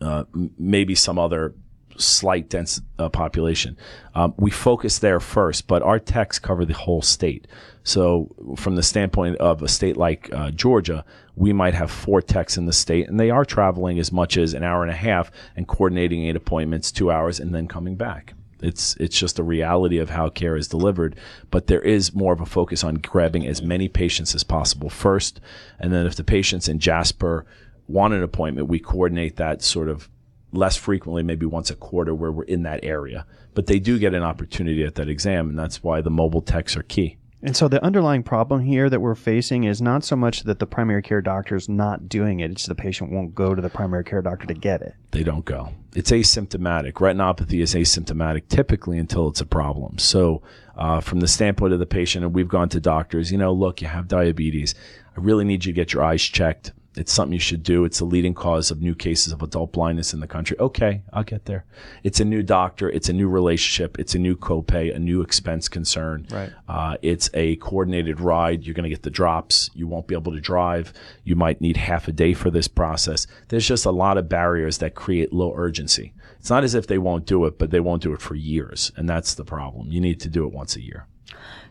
[0.00, 0.24] uh,
[0.58, 1.54] maybe some other
[1.96, 3.76] slight dense uh, population.
[4.14, 7.46] Um, we focus there first, but our techs cover the whole state.
[7.84, 12.56] So, from the standpoint of a state like uh, Georgia, we might have four techs
[12.56, 15.30] in the state, and they are traveling as much as an hour and a half
[15.56, 18.34] and coordinating eight appointments, two hours, and then coming back.
[18.60, 21.16] It's it's just a reality of how care is delivered,
[21.50, 25.40] but there is more of a focus on grabbing as many patients as possible first,
[25.80, 27.44] and then if the patients in Jasper
[27.88, 30.08] want an appointment, we coordinate that sort of
[30.52, 33.26] less frequently, maybe once a quarter, where we're in that area.
[33.54, 36.76] But they do get an opportunity at that exam, and that's why the mobile techs
[36.76, 37.16] are key.
[37.44, 40.66] And so the underlying problem here that we're facing is not so much that the
[40.66, 44.04] primary care doctor is not doing it; it's the patient won't go to the primary
[44.04, 44.94] care doctor to get it.
[45.10, 45.70] They don't go.
[45.96, 46.92] It's asymptomatic.
[46.92, 49.98] Retinopathy is asymptomatic typically until it's a problem.
[49.98, 50.42] So,
[50.76, 53.82] uh, from the standpoint of the patient, and we've gone to doctors, you know, look,
[53.82, 54.76] you have diabetes.
[55.16, 56.72] I really need you to get your eyes checked.
[56.94, 57.84] It's something you should do.
[57.84, 60.58] It's the leading cause of new cases of adult blindness in the country.
[60.58, 61.64] Okay, I'll get there.
[62.02, 62.90] It's a new doctor.
[62.90, 63.98] It's a new relationship.
[63.98, 66.26] It's a new copay, a new expense concern.
[66.30, 66.52] Right.
[66.68, 68.64] Uh, it's a coordinated ride.
[68.64, 69.70] You're going to get the drops.
[69.74, 70.92] You won't be able to drive.
[71.24, 73.26] You might need half a day for this process.
[73.48, 76.12] There's just a lot of barriers that create low urgency.
[76.38, 78.92] It's not as if they won't do it, but they won't do it for years.
[78.96, 79.90] And that's the problem.
[79.90, 81.06] You need to do it once a year.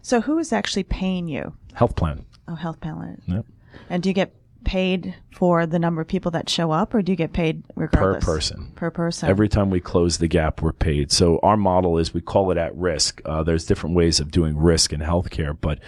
[0.02, 1.54] So who is actually paying you?
[1.74, 2.26] Health plan.
[2.48, 3.22] Oh, health plan.
[3.28, 3.46] Yep.
[3.90, 7.12] And do you get paid for the number of people that show up, or do
[7.12, 8.24] you get paid regardless?
[8.24, 8.72] Per person.
[8.76, 9.30] Per person.
[9.30, 11.12] Every time we close the gap, we're paid.
[11.12, 13.22] So our model is we call it at risk.
[13.26, 15.80] Uh, there's different ways of doing risk in healthcare, but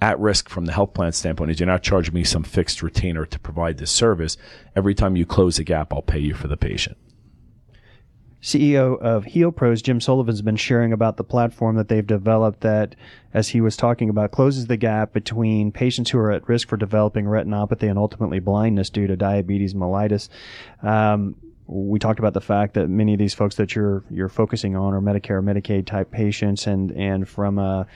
[0.00, 3.26] at risk from the health plan standpoint is you're not charging me some fixed retainer
[3.26, 4.36] to provide this service.
[4.74, 6.96] Every time you close a gap, I'll pay you for the patient.
[8.42, 12.96] CEO of HealPros, Jim Sullivan's been sharing about the platform that they've developed that,
[13.34, 16.78] as he was talking about, closes the gap between patients who are at risk for
[16.78, 20.30] developing retinopathy and ultimately blindness due to diabetes mellitus.
[20.82, 21.36] Um,
[21.66, 24.92] we talked about the fact that many of these folks that you're you're focusing on
[24.94, 27.86] are Medicare, Medicaid type patients, and and from a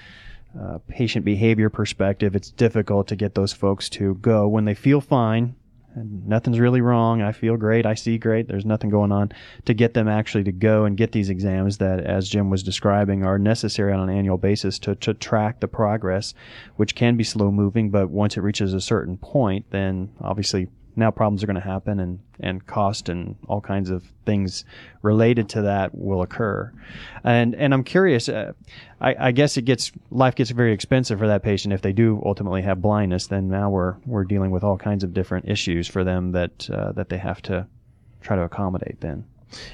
[0.61, 5.01] uh, patient behavior perspective, it's difficult to get those folks to go when they feel
[5.01, 5.57] fine
[5.97, 7.23] nothing's really wrong.
[7.23, 7.87] I feel great.
[7.87, 8.49] I see great.
[8.49, 9.33] There's nothing going on
[9.65, 13.25] to get them actually to go and get these exams that, as Jim was describing,
[13.25, 16.35] are necessary on an annual basis to, to track the progress,
[16.77, 21.11] which can be slow moving, but once it reaches a certain point, then obviously now
[21.11, 24.65] problems are going to happen and, and cost and all kinds of things
[25.03, 26.73] related to that will occur.
[27.23, 28.53] And, and I'm curious, uh,
[29.01, 32.23] I, I guess it gets, life gets very expensive for that patient if they do
[32.25, 36.05] ultimately have blindness, then now we're, we're dealing with all kinds of different issues for
[36.05, 37.67] them that, uh, that they have to
[38.21, 39.25] try to accommodate then.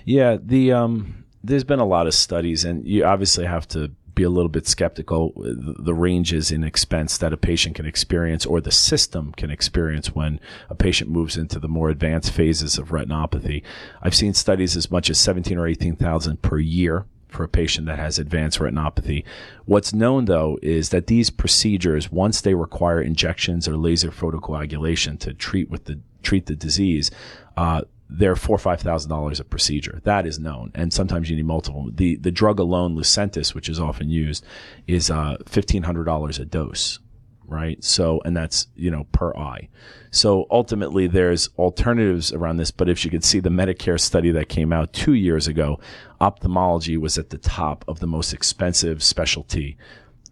[0.05, 3.91] Yeah, the um, there's been a lot of studies, and you obviously have to
[4.21, 8.61] be a little bit skeptical the ranges in expense that a patient can experience or
[8.61, 13.62] the system can experience when a patient moves into the more advanced phases of retinopathy.
[14.03, 17.99] I've seen studies as much as 17 or 18,000 per year for a patient that
[17.99, 19.25] has advanced retinopathy.
[19.64, 25.33] What's known though is that these procedures, once they require injections or laser photocoagulation to
[25.33, 27.11] treat with the treat the disease,
[27.57, 30.00] uh, they're four or five thousand dollars a procedure.
[30.04, 31.90] That is known, and sometimes you need multiple.
[31.92, 34.44] The the drug alone, Lucentis, which is often used,
[34.86, 36.98] is uh, fifteen hundred dollars a dose,
[37.46, 37.82] right?
[37.84, 39.68] So, and that's you know per eye.
[40.11, 42.72] So ultimately, there's alternatives around this.
[42.72, 45.78] But if you could see the Medicare study that came out two years ago,
[46.20, 49.76] ophthalmology was at the top of the most expensive specialty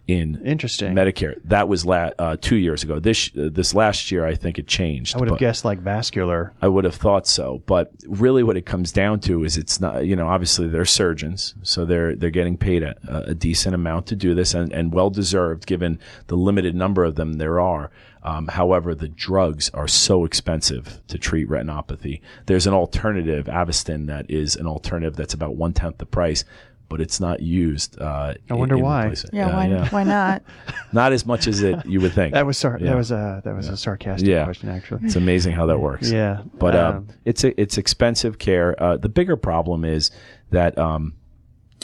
[0.08, 0.94] in Interesting.
[0.94, 1.38] Medicare.
[1.44, 2.98] That was la- uh, two years ago.
[2.98, 5.14] This uh, this last year, I think it changed.
[5.14, 6.54] I would have guessed like vascular.
[6.62, 10.06] I would have thought so, but really, what it comes down to is it's not.
[10.06, 14.16] You know, obviously they're surgeons, so they're they're getting paid a, a decent amount to
[14.16, 17.90] do this, and, and well deserved given the limited number of them there are.
[18.22, 22.20] Um, however, the drugs are so expensive to treat retinopathy.
[22.46, 26.44] There's an alternative, Avastin, that is an alternative that's about one tenth the price,
[26.88, 28.00] but it's not used.
[28.00, 29.02] Uh, I wonder in why.
[29.04, 29.34] replacement.
[29.34, 30.42] Yeah, why, why not?
[30.92, 32.32] Not as much as it you would think.
[32.34, 32.90] That was sar- Yeah.
[32.90, 34.44] that was a that was a sarcastic Yeah.
[34.44, 35.04] question actually.
[35.04, 36.10] It's amazing how that works.
[36.10, 38.74] Yeah, but uh, um, it's a, it's expensive care.
[38.82, 40.10] Uh, the bigger problem is
[40.50, 41.14] that um,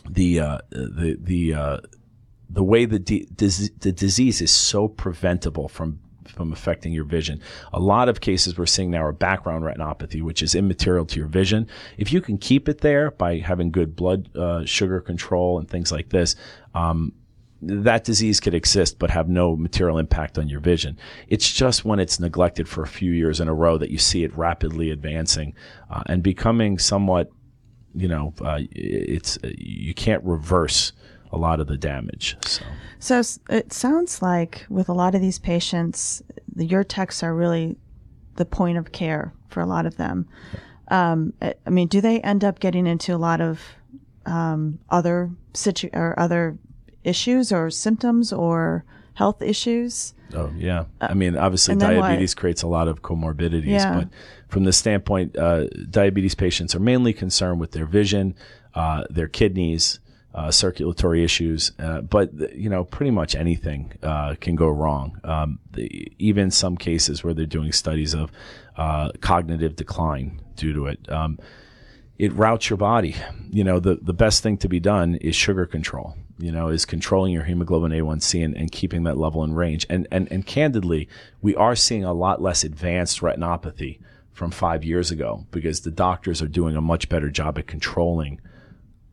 [0.08, 1.78] the uh, the the uh,
[2.48, 7.40] the way the di- dis- the disease is so preventable from from affecting your vision.
[7.72, 11.28] A lot of cases we're seeing now are background retinopathy, which is immaterial to your
[11.28, 11.66] vision.
[11.98, 15.92] If you can keep it there by having good blood uh, sugar control and things
[15.92, 16.36] like this,
[16.74, 17.12] um,
[17.62, 20.98] that disease could exist but have no material impact on your vision.
[21.28, 24.24] It's just when it's neglected for a few years in a row that you see
[24.24, 25.54] it rapidly advancing
[25.90, 27.30] uh, and becoming somewhat,
[27.94, 30.92] you know, uh, it's you can't reverse
[31.34, 32.36] a lot of the damage.
[32.46, 32.64] So
[32.98, 36.22] So it sounds like with a lot of these patients,
[36.54, 37.76] the, your texts are really
[38.36, 40.26] the point of care for a lot of them.
[40.88, 43.60] Um, I I mean, do they end up getting into a lot of
[44.26, 46.56] um, other situ- or other
[47.02, 50.14] issues or symptoms or health issues?
[50.34, 52.08] Oh yeah, I mean obviously then what?
[52.08, 53.94] diabetes creates a lot of comorbidities, Yeah.
[53.94, 54.08] but
[54.48, 58.34] from the standpoint, uh, diabetes patients are mainly concerned with their vision,
[58.74, 60.00] uh, their kidneys,
[60.34, 65.18] uh, circulatory issues, uh, but you know pretty much anything uh, can go wrong.
[65.22, 68.32] Um, the, even some cases where they're doing studies of
[68.76, 71.10] uh, cognitive decline due to it.
[71.10, 71.38] Um,
[72.18, 73.16] it routes your body.
[73.50, 76.84] You know, the, the best thing to be done is sugar control, you know, is
[76.84, 79.84] controlling your hemoglobin A1C and, and keeping that level in range.
[79.90, 81.08] And, and, and candidly,
[81.42, 83.98] we are seeing a lot less advanced retinopathy
[84.32, 88.40] from five years ago because the doctors are doing a much better job at controlling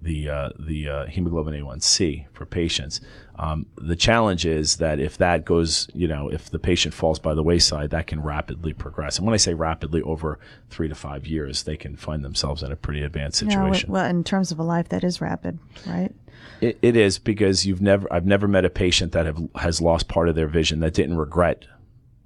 [0.02, 3.02] the uh, the uh, hemoglobin A1C for patients.
[3.38, 7.34] Um, the challenge is that if that goes, you know, if the patient falls by
[7.34, 9.18] the wayside, that can rapidly progress.
[9.18, 10.40] And when I say rapidly, over
[10.70, 13.92] three to five years, they can find themselves in a pretty advanced Yeah, situation.
[13.92, 16.14] well, in terms of a life, that is rapid, right?
[16.60, 20.08] It, it is because you've never, I've never met a patient that have, has lost
[20.08, 21.66] part of their vision that didn't regret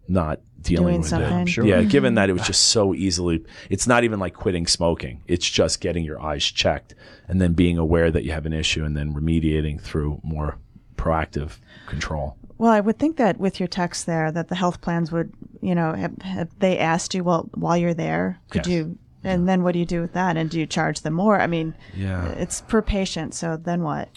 [0.07, 1.39] not dealing Doing with something.
[1.39, 1.49] it.
[1.49, 1.65] Sure.
[1.65, 2.15] Yeah, given mm-hmm.
[2.15, 5.21] that it was just so easily, it's not even like quitting smoking.
[5.27, 6.95] It's just getting your eyes checked
[7.27, 10.57] and then being aware that you have an issue and then remediating through more
[10.95, 12.35] proactive control.
[12.57, 15.75] Well, I would think that with your text there, that the health plans would, you
[15.75, 18.73] know, have, have they asked you, well, while you're there, could Yes.
[18.73, 20.37] you, and then what do you do with that?
[20.37, 21.39] And do you charge them more?
[21.39, 22.27] I mean, Yeah.
[22.29, 24.09] it's per patient, so then what?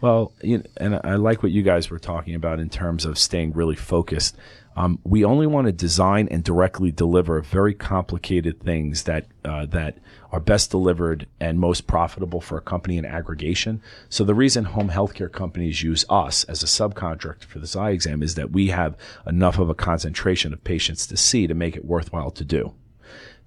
[0.00, 3.18] Well, you know, and I like what you guys were talking about in terms of
[3.18, 4.36] staying really focused.
[4.80, 9.98] Um, we only want to design and directly deliver very complicated things that uh, that
[10.32, 13.82] are best delivered and most profitable for a company in aggregation.
[14.08, 18.22] So the reason home healthcare companies use us as a subcontractor for this eye exam
[18.22, 21.84] is that we have enough of a concentration of patients to see to make it
[21.84, 22.72] worthwhile to do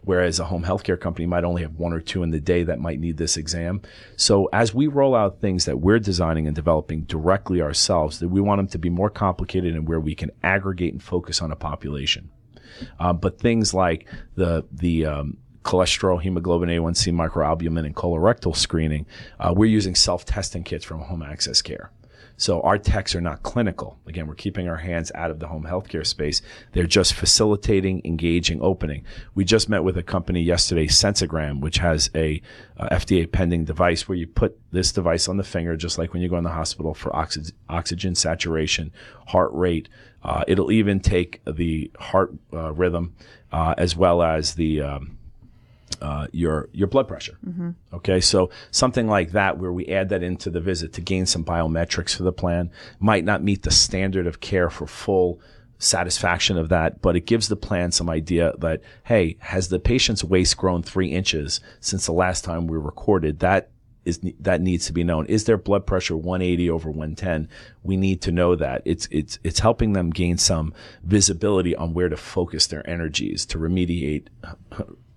[0.03, 2.79] whereas a home healthcare company might only have one or two in the day that
[2.79, 3.81] might need this exam.
[4.15, 8.41] So as we roll out things that we're designing and developing directly ourselves, that we
[8.41, 11.55] want them to be more complicated and where we can aggregate and focus on a
[11.55, 12.31] population.
[12.99, 19.05] Uh, but things like the the um, cholesterol, hemoglobin A1C, microalbumin, and colorectal screening,
[19.39, 21.91] uh, we're using self-testing kits from Home Access Care.
[22.43, 23.99] So our techs are not clinical.
[24.05, 26.41] Again, we're keeping our hands out of the home healthcare space.
[26.73, 29.05] They're just facilitating, engaging, opening.
[29.33, 32.41] We just met with a company yesterday, Sensogram, which has a
[32.75, 36.21] uh, FDA pending device where you put this device on the finger, just like when
[36.21, 38.91] you go in the hospital for oxy- oxygen saturation,
[39.27, 39.87] heart rate.
[40.21, 43.15] Uh, it'll even take the heart uh, rhythm
[43.53, 45.17] uh, as well as the um,
[46.03, 47.37] uh, your your blood pressure.
[47.95, 51.45] Okay, so something like that, where we add that into the visit to gain some
[51.45, 55.39] biometrics for the plan, might not meet the standard of care for full
[55.79, 60.25] satisfaction of that, but it gives the plan some idea that hey, has the patient's
[60.25, 63.39] waist grown three inches since the last time we recorded?
[63.39, 63.69] That
[64.03, 65.25] is that needs to be known.
[65.27, 67.47] Is their blood pressure 180 over 110?
[67.81, 68.81] We need to know that.
[68.83, 70.73] It's it's it's helping them gain some
[71.03, 74.27] visibility on where to focus their energies to remediate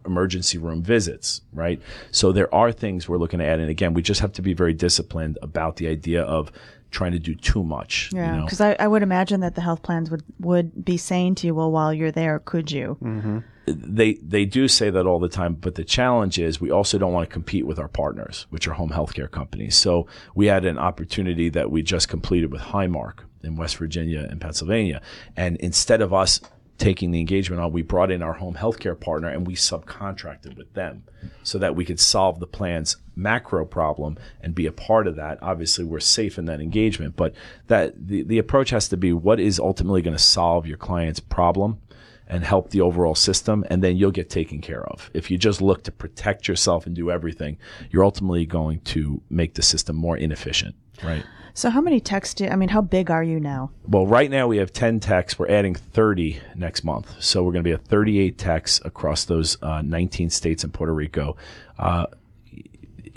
[0.07, 1.81] emergency room visits, right?
[2.11, 4.73] So there are things we're looking at, and again, we just have to be very
[4.73, 6.51] disciplined about the idea of
[6.91, 8.11] trying to do too much.
[8.13, 8.45] Yeah, you know?
[8.45, 11.55] because I, I would imagine that the health plans would, would be saying to you,
[11.55, 12.97] well, while you're there, could you?
[13.03, 13.39] Mm-hmm.
[13.67, 17.13] they they do say that all the time, but the challenge is we also don't
[17.13, 19.77] want to compete with our partners, which are home healthcare companies.
[19.77, 24.41] So we had an opportunity that we just completed with Highmark, in West Virginia and
[24.41, 25.01] Pennsylvania.
[25.37, 26.41] And instead of us
[26.79, 30.73] taking the engagement on, we brought in our home healthcare partner and we subcontracted with
[30.75, 31.05] them
[31.43, 35.39] so that we could solve the plan's macro problem and be a part of that.
[35.43, 37.35] Obviously, we're safe in that engagement, but
[37.69, 41.21] that the, the approach has to be what is ultimately going to solve your client's
[41.21, 41.81] problem
[42.29, 45.11] and help the overall system, and then you'll get taken care of.
[45.15, 47.57] If you just look to protect yourself and do everything,
[47.91, 50.75] you're ultimately going to make the system more inefficient,
[51.05, 51.25] right?
[51.57, 53.71] So how many techs do I mean how big are you now?
[53.89, 55.39] Well, right now we have 10 techs.
[55.39, 57.11] We're adding 30 next month.
[57.19, 60.93] So we're going to be at 38 techs across those uh, 19 states and Puerto
[60.93, 61.39] Rico.
[61.79, 62.09] Uh,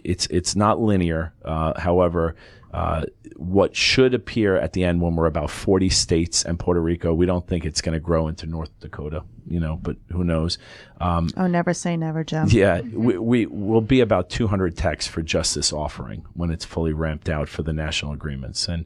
[0.06, 1.34] it's it's not linear.
[1.44, 2.38] Uh, however,
[2.74, 3.06] uh,
[3.36, 7.26] what should appear at the end when we're about 40 states and Puerto Rico, we
[7.26, 10.60] don't think it's going to grow into North Dakota, you know, but who knows?
[11.02, 12.46] Um, oh, never say never, Joe.
[12.48, 16.94] Yeah, we, we will be about 200 techs for just this offering when it's fully
[16.94, 18.68] ramped out for the national agreements.
[18.68, 18.86] And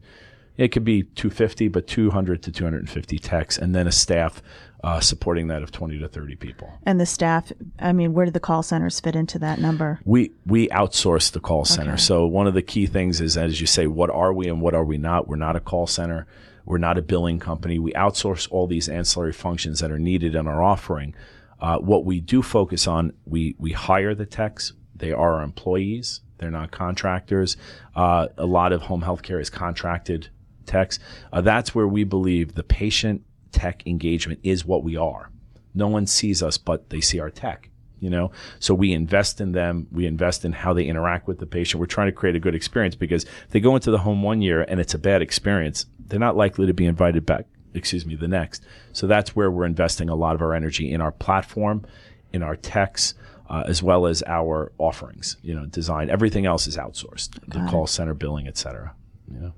[0.56, 4.42] it could be 250, but 200 to 250 techs, and then a staff
[4.84, 6.72] uh, supporting that of 20 to 30 people.
[6.86, 10.00] And the staff, I mean, where do the call centers fit into that number?
[10.04, 11.94] We we outsource the call center.
[11.94, 12.02] Okay.
[12.02, 14.74] So one of the key things is, as you say, what are we and what
[14.74, 15.28] are we not?
[15.28, 16.28] We're not a call center.
[16.66, 17.80] We're not a billing company.
[17.80, 21.16] We outsource all these ancillary functions that are needed in our offering.
[21.60, 24.74] Uh, what we do focus on, we we hire the techs.
[24.96, 26.22] They are our employees.
[26.40, 27.56] They're not contractors.
[27.96, 30.28] Uh, a lot of home health care is contracted
[30.66, 31.00] techs.
[31.32, 33.24] Uh, that's where we believe the patient
[33.54, 35.30] tech engagement is what we are.
[35.74, 37.70] No one sees us, but they see our tech.
[38.00, 39.88] You know, so we invest in them.
[39.90, 41.80] We invest in how they interact with the patient.
[41.80, 44.42] We're trying to create a good experience because if they go into the home one
[44.42, 47.46] year and it's a bad experience, they're not likely to be invited back.
[47.74, 48.66] Excuse me, the next.
[48.92, 51.86] So that's where we're investing a lot of our energy in our platform,
[52.34, 53.14] in our techs,
[53.50, 55.38] uh, as well as our offerings.
[55.42, 56.10] You know, design.
[56.10, 57.40] Everything else is outsourced.
[57.50, 58.94] Got the call center, billing, et cetera.
[59.32, 59.54] You know.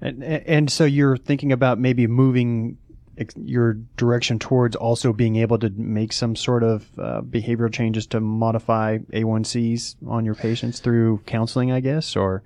[0.00, 2.78] And, and so you're thinking about maybe moving
[3.36, 8.20] your direction towards also being able to make some sort of uh, behavioral changes to
[8.20, 12.42] modify A1Cs on your patients through counseling, I guess, or?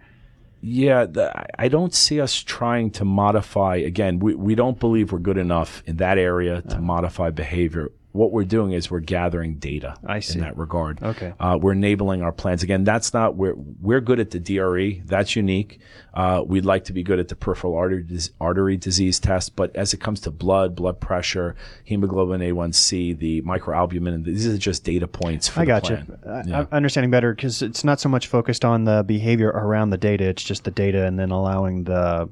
[0.60, 3.76] Yeah, the, I don't see us trying to modify.
[3.76, 6.80] Again, we, we don't believe we're good enough in that area to uh.
[6.80, 10.34] modify behavior what we're doing is we're gathering data I see.
[10.34, 11.02] in that regard.
[11.02, 11.32] Okay.
[11.40, 12.62] Uh, we're enabling our plans.
[12.62, 15.02] Again, that's not where we're good at the DRE.
[15.04, 15.80] That's unique.
[16.12, 18.06] Uh, we'd like to be good at the peripheral artery,
[18.38, 24.24] artery disease test, but as it comes to blood, blood pressure, hemoglobin A1C, the microalbumin,
[24.24, 25.98] these are just data points for I got you.
[26.46, 26.60] Yeah.
[26.60, 30.24] I'm understanding better because it's not so much focused on the behavior around the data.
[30.24, 32.28] It's just the data and then allowing the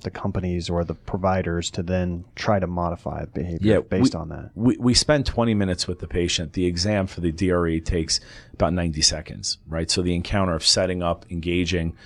[0.00, 4.28] the companies or the providers to then try to modify behavior yeah, based we, on
[4.30, 4.50] that.
[4.54, 6.52] We, we spend 20 minutes with the patient.
[6.54, 8.20] The exam for the DRE takes
[8.52, 9.90] about 90 seconds, right?
[9.90, 11.96] So the encounter of setting up, engaging,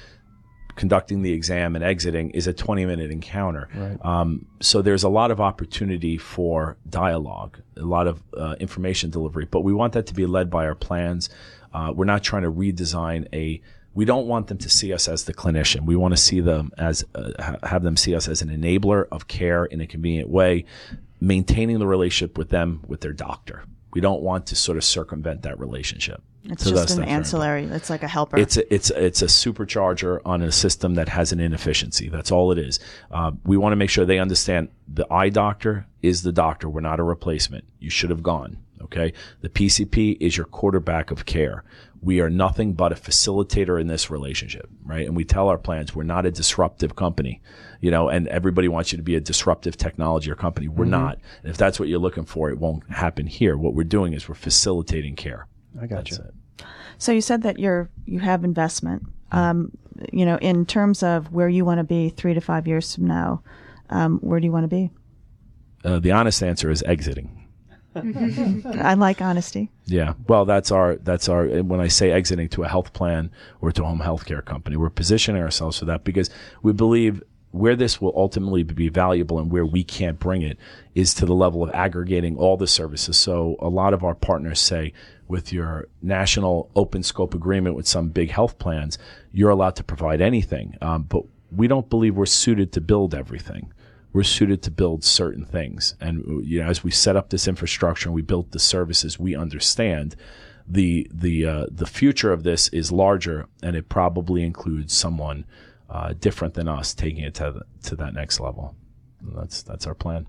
[0.77, 3.69] conducting the exam and exiting is a 20 minute encounter.
[3.75, 3.99] Right.
[4.05, 9.47] Um, so there's a lot of opportunity for dialogue, a lot of uh, information delivery,
[9.47, 11.31] but we want that to be led by our plans.
[11.73, 13.61] Uh, we're not trying to redesign a
[13.95, 15.85] we don't want them to see us as the clinician.
[15.85, 19.29] We want to see them as uh, have them see us as an enabler of
[19.29, 20.65] care in a convenient way,
[21.21, 23.65] maintaining the relationship with them with their doctor.
[23.93, 26.21] We don't want to sort of circumvent that relationship.
[26.47, 27.65] It's so just an ancillary.
[27.65, 28.37] It's like a helper.
[28.37, 32.09] It's a, it's it's a supercharger on a system that has an inefficiency.
[32.09, 32.81] That's all it is.
[33.11, 36.69] Uh, we want to make sure they understand the eye doctor is the doctor.
[36.69, 37.65] We're not a replacement.
[37.79, 38.59] You should have gone.
[38.83, 39.15] Okay.
[39.41, 41.65] The PCP is your quarterback of care
[42.05, 45.07] we are nothing but a facilitator in this relationship, right?
[45.07, 47.41] And we tell our plans we're not a disruptive company,
[47.81, 50.69] you know, and everybody wants you to be a disruptive technology or company.
[50.69, 50.91] We're mm-hmm.
[50.91, 51.19] not.
[51.43, 53.57] And if that's what you're looking for, it won't happen here.
[53.57, 55.49] What we're doing is we're facilitating care.
[55.81, 56.25] I got that's you.
[56.25, 56.67] It.
[56.99, 59.05] So you said that you're you have investment.
[59.33, 59.73] Um,
[60.13, 63.07] you know, in terms of where you want to be three to five years from
[63.07, 63.43] now,
[63.89, 64.91] um, where do you want to be?
[65.85, 67.44] Uh, the honest answer is exiting.
[67.97, 69.71] I like honesty.
[69.87, 70.15] Yeah.
[70.27, 73.31] Well, that's our that's our when I say exiting to a health plan
[73.61, 76.31] or to a home health care company, we're positioning ourselves for that because
[76.63, 77.23] we believe
[77.55, 80.59] where this will ultimately be valuable and where we can't bring it
[80.97, 83.17] is to the level of aggregating all the services.
[83.17, 84.93] So a lot of our partners say
[85.29, 88.99] with your national open scope agreement with some big health plans,
[89.33, 90.77] you're allowed to provide anything.
[90.81, 91.23] Um, but
[91.53, 93.73] we don't believe we're suited to build everything
[94.15, 95.97] we're suited to build certain things.
[96.01, 99.37] And you know, as we set up this infrastructure and we built the services, we
[99.37, 100.17] understand
[100.67, 105.45] the the uh, the future of this is larger, and it probably includes someone
[105.91, 108.75] uh, different than us taking it to the, to that next level.
[109.21, 110.27] And that's that's our plan.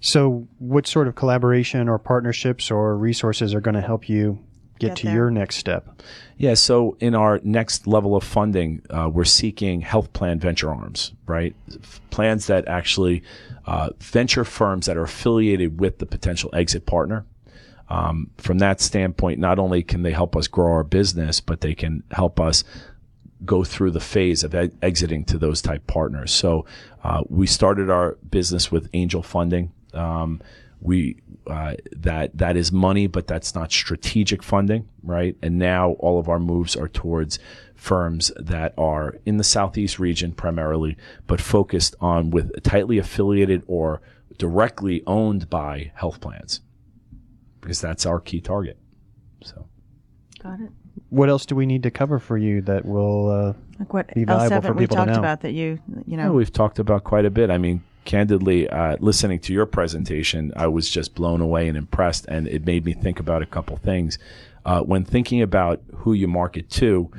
[0.00, 4.44] So, what sort of collaboration or partnerships or resources are going to help you
[4.80, 5.14] get, get to there?
[5.14, 6.02] your next step?
[6.36, 11.12] Yeah, so in our next level of funding, uh, we're seeking health plan venture arms,
[11.26, 11.54] right?
[11.70, 13.22] F- Plans that actually
[13.66, 17.26] uh, venture firms that are affiliated with the potential exit partner.
[17.90, 21.74] Um, from that standpoint, not only can they help us grow our business, but they
[21.74, 22.64] can help us
[23.44, 26.32] go through the phase of e- exiting to those type partners.
[26.32, 26.64] So
[27.04, 29.72] uh, we started our business with angel funding.
[29.92, 30.40] Um,
[30.80, 31.16] we
[31.46, 35.36] uh, that that is money, but that's not strategic funding, right?
[35.42, 37.38] And now all of our moves are towards
[37.74, 44.00] firms that are in the southeast region primarily, but focused on with tightly affiliated or
[44.38, 46.60] directly owned by health plans,
[47.60, 48.78] because that's our key target.
[49.42, 49.66] So.
[50.42, 50.70] Got it.
[51.10, 53.28] What else do we need to cover for you that will?
[53.30, 55.18] Uh, Like what Be else valuable haven't for we people to talked know.
[55.18, 57.50] about that you you know Yeah, we've talked about quite a bit.
[57.50, 62.26] I mean, candidly, uh, listening to your presentation, I was just blown away and impressed,
[62.26, 64.18] and it made me think about a couple things.
[64.64, 67.10] Uh, when thinking about who you market to,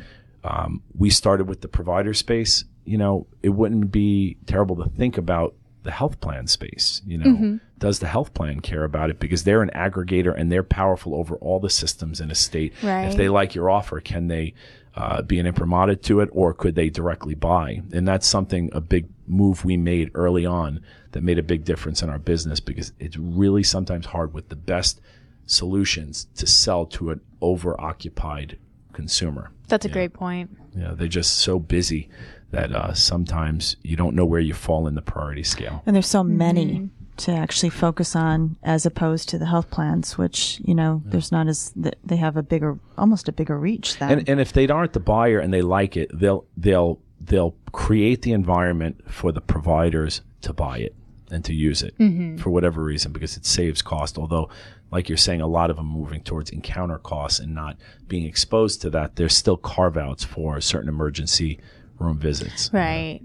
[0.43, 2.65] um, we started with the provider space.
[2.86, 7.01] You know, it wouldn't be terrible to think about the health plan space.
[7.05, 9.19] You know, does the health plan care about it?
[9.19, 12.73] Because they're an aggregator and they're powerful over all the systems in a state.
[13.09, 14.53] If they like your offer, can they
[14.95, 17.82] uh, be an imprimatur to it, or could they directly buy?
[17.93, 22.01] And that's something a big move we made early on that made a big difference
[22.03, 25.01] in our business because it's really sometimes hard with the best
[25.45, 28.57] solutions to sell to an over-occupied
[28.93, 29.51] consumer.
[29.67, 30.51] That's a great point.
[30.75, 32.09] Yeah, they're just so busy
[32.51, 35.82] that uh, sometimes you don't know where you fall in the priority scale.
[35.86, 40.59] and there's so many to actually focus on as opposed to the health plans which
[40.65, 41.71] you know there's not as
[42.03, 44.99] they have a bigger almost a bigger reach than and and if they aren't the
[44.99, 50.53] buyer and they like it, they'll they'll they'll create the environment for the providers to
[50.53, 50.95] buy it
[51.30, 51.93] and to use it
[52.41, 54.17] for whatever reason because it saves cost.
[54.17, 54.49] Although,
[54.91, 58.82] like you're saying, a lot of them moving towards encounter costs and not being exposed
[58.82, 59.15] to that.
[59.15, 61.59] There's still carve outs for certain emergency
[61.99, 62.69] room visits.
[62.74, 63.22] Right.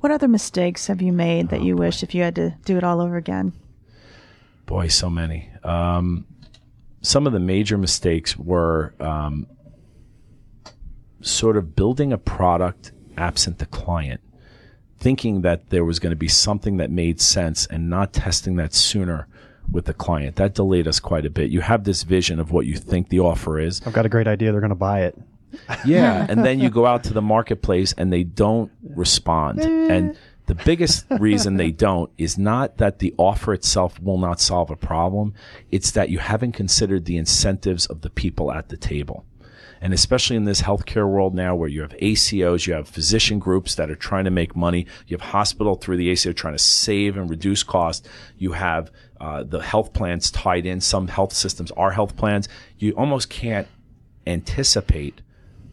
[0.00, 2.84] what other mistakes have you made that you wish if you had to do it
[2.84, 3.52] all over again
[4.70, 5.50] Boy, so many.
[5.64, 6.26] Um,
[7.02, 9.48] some of the major mistakes were um,
[11.22, 14.20] sort of building a product absent the client,
[14.98, 18.74] thinking that there was going to be something that made sense and not testing that
[18.74, 19.28] sooner
[19.70, 20.36] with the client.
[20.36, 21.50] That delayed us quite a bit.
[21.50, 23.80] You have this vision of what you think the offer is.
[23.86, 24.50] I've got a great idea.
[24.50, 25.18] They're going to buy it.
[25.84, 26.26] Yeah.
[26.28, 29.60] and then you go out to the marketplace and they don't respond.
[29.60, 29.88] Eh.
[29.90, 30.16] And
[30.46, 34.76] the biggest reason they don't is not that the offer itself will not solve a
[34.76, 35.34] problem.
[35.70, 39.24] It's that you haven't considered the incentives of the people at the table.
[39.80, 43.76] And especially in this healthcare world now where you have ACOs, you have physician groups
[43.76, 44.86] that are trying to make money.
[45.06, 48.06] You have hospital through the ACO trying to save and reduce cost.
[48.36, 50.80] You have uh, the health plans tied in.
[50.80, 52.48] Some health systems are health plans.
[52.78, 53.68] You almost can't
[54.26, 55.22] anticipate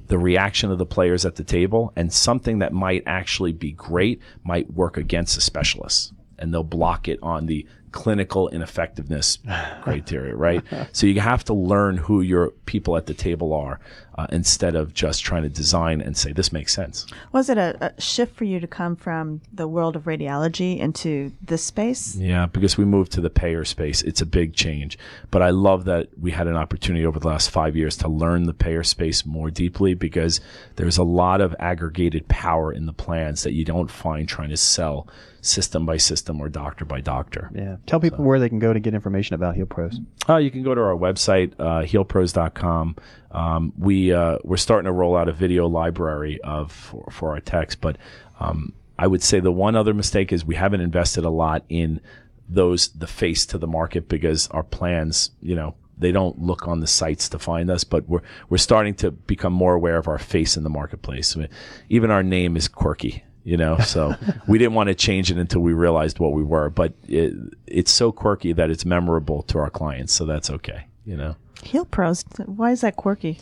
[0.08, 4.22] the reaction of the players at the table and something that might actually be great
[4.44, 7.68] might work against the specialists and they'll block it on the
[7.98, 9.40] clinical ineffectiveness
[9.82, 10.64] criteria, right?
[10.92, 13.80] So you have to learn who your people at the table are
[14.20, 17.08] uh, instead of just trying to design and say this makes sense.
[17.32, 21.32] was it a, a shift for you to come from the world of radiology into
[21.42, 24.04] this space Yeah, because we moved to the payer space.
[24.04, 25.00] It's a big change.
[25.32, 28.44] But I love that we had an opportunity over the last five years to learn
[28.44, 30.40] the payer space more deeply because
[30.76, 34.58] there's a lot of aggregated power in the plans that you don't find trying to
[34.58, 35.08] sell
[35.42, 37.50] system by system or doctor by doctor.
[37.54, 37.78] Yeah.
[37.88, 40.06] Tell people where they can go to get information about HealPros.
[40.28, 42.98] Uh, you can go to our website, uh, healpros.com.
[43.32, 47.40] Um, we, uh, we're starting to roll out a video library of for, for our
[47.40, 47.98] text, but
[48.42, 52.02] um, I would say the one other mistake is we haven't invested a lot in
[52.50, 56.82] those, the face to the market because our plans, you know, they don't look on
[56.82, 60.20] the sites to find us, but we're, we're starting to become more aware of our
[60.20, 61.38] face in the marketplace.
[61.38, 61.50] I mean,
[61.88, 63.78] even our name is quirky you know?
[63.78, 64.14] So
[64.48, 67.34] we didn't want to change it until we realized what we were but it,
[67.66, 71.36] it's so quirky that it's memorable to our clients so that's okay you know?
[71.62, 73.40] HealPros why is that quirky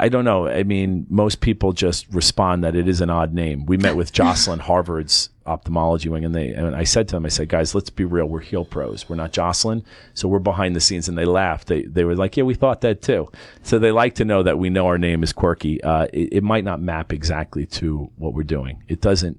[0.00, 0.48] i don't know.
[0.48, 3.66] I mean most people just respond that it is an odd name.
[3.66, 7.28] We met with Joslin harvard's ophthalmology wing and they and i said to them i
[7.28, 8.26] said guys let's be real.
[8.26, 9.08] We're HealPros.
[9.08, 9.84] We're not jocelyn.
[10.14, 11.08] So we're behind the scenes.
[11.08, 11.68] And they laughed.
[11.68, 13.30] They, they were like yeah we thought that too.
[13.62, 15.82] So they like to know that we know our name is quirky.
[15.82, 18.82] Uh, it, it might not map exactly to what we're doing.
[18.88, 19.38] It doesn't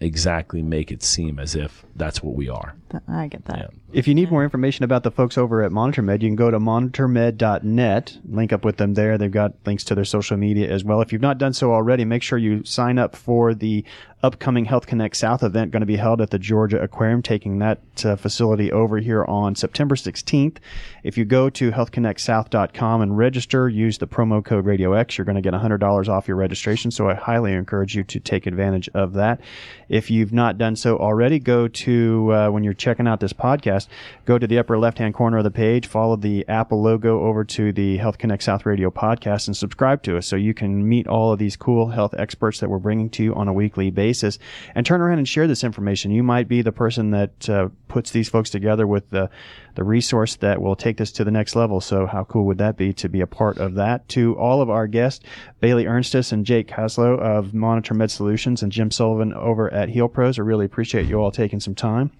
[0.00, 2.74] exactly make it seem as if that's what we are.
[3.08, 3.58] I get that.
[3.58, 3.66] Yeah.
[3.94, 6.58] If you need more information about the folks over at MonitorMed, you can go to
[6.58, 9.16] monitormed.net, link up with them there.
[9.16, 11.00] They've got links to their social media as well.
[11.00, 13.84] If you've not done so already, make sure you sign up for the
[14.24, 17.80] upcoming Health Connect South event going to be held at the Georgia Aquarium, taking that
[18.06, 20.56] uh, facility over here on September 16th.
[21.02, 25.36] If you go to healthconnectsouth.com and register, use the promo code Radio X, you're going
[25.36, 26.90] to get $100 off your registration.
[26.90, 29.42] So I highly encourage you to take advantage of that.
[29.90, 33.83] If you've not done so already, go to, uh, when you're checking out this podcast,
[34.24, 37.44] go to the upper left hand corner of the page, follow the Apple logo over
[37.44, 41.06] to the Health Connect South Radio podcast and subscribe to us so you can meet
[41.06, 44.38] all of these cool health experts that we're bringing to you on a weekly basis
[44.74, 46.10] and turn around and share this information.
[46.10, 49.30] You might be the person that uh, puts these folks together with the,
[49.74, 51.80] the resource that will take this to the next level.
[51.80, 54.08] So how cool would that be to be a part of that?
[54.10, 55.24] To all of our guests,
[55.60, 60.38] Bailey Ernstis and Jake Kaslow of Monitor Med Solutions and Jim Sullivan over at HealPros.
[60.38, 62.12] I really appreciate you all taking some time.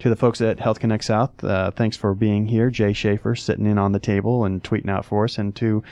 [0.00, 2.70] To the folks at Health Connect South, uh, thanks for being here.
[2.70, 5.38] Jay Schaefer sitting in on the table and tweeting out for us.
[5.38, 5.82] And to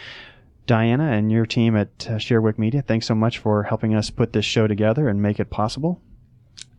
[0.67, 4.45] Diana and your team at uh, Media, thanks so much for helping us put this
[4.45, 6.01] show together and make it possible.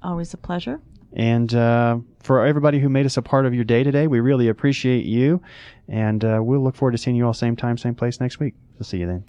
[0.03, 0.81] Always a pleasure.
[1.17, 4.47] And uh, for everybody who made us a part of your day today, we really
[4.47, 5.41] appreciate you.
[5.89, 8.53] And uh, we'll look forward to seeing you all same time, same place next week.
[8.77, 9.23] We'll see you then.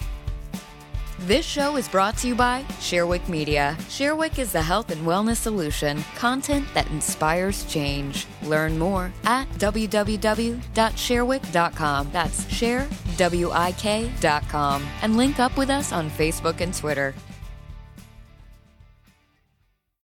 [1.21, 3.77] This show is brought to you by ShareWIK Media.
[3.81, 8.29] ShareWIK is the health and wellness solution, content that inspires change.
[8.45, 12.09] Learn more at www.sharewik.com.
[12.13, 14.87] That's share, W I K.com.
[15.03, 17.15] And link up with us on Facebook and Twitter.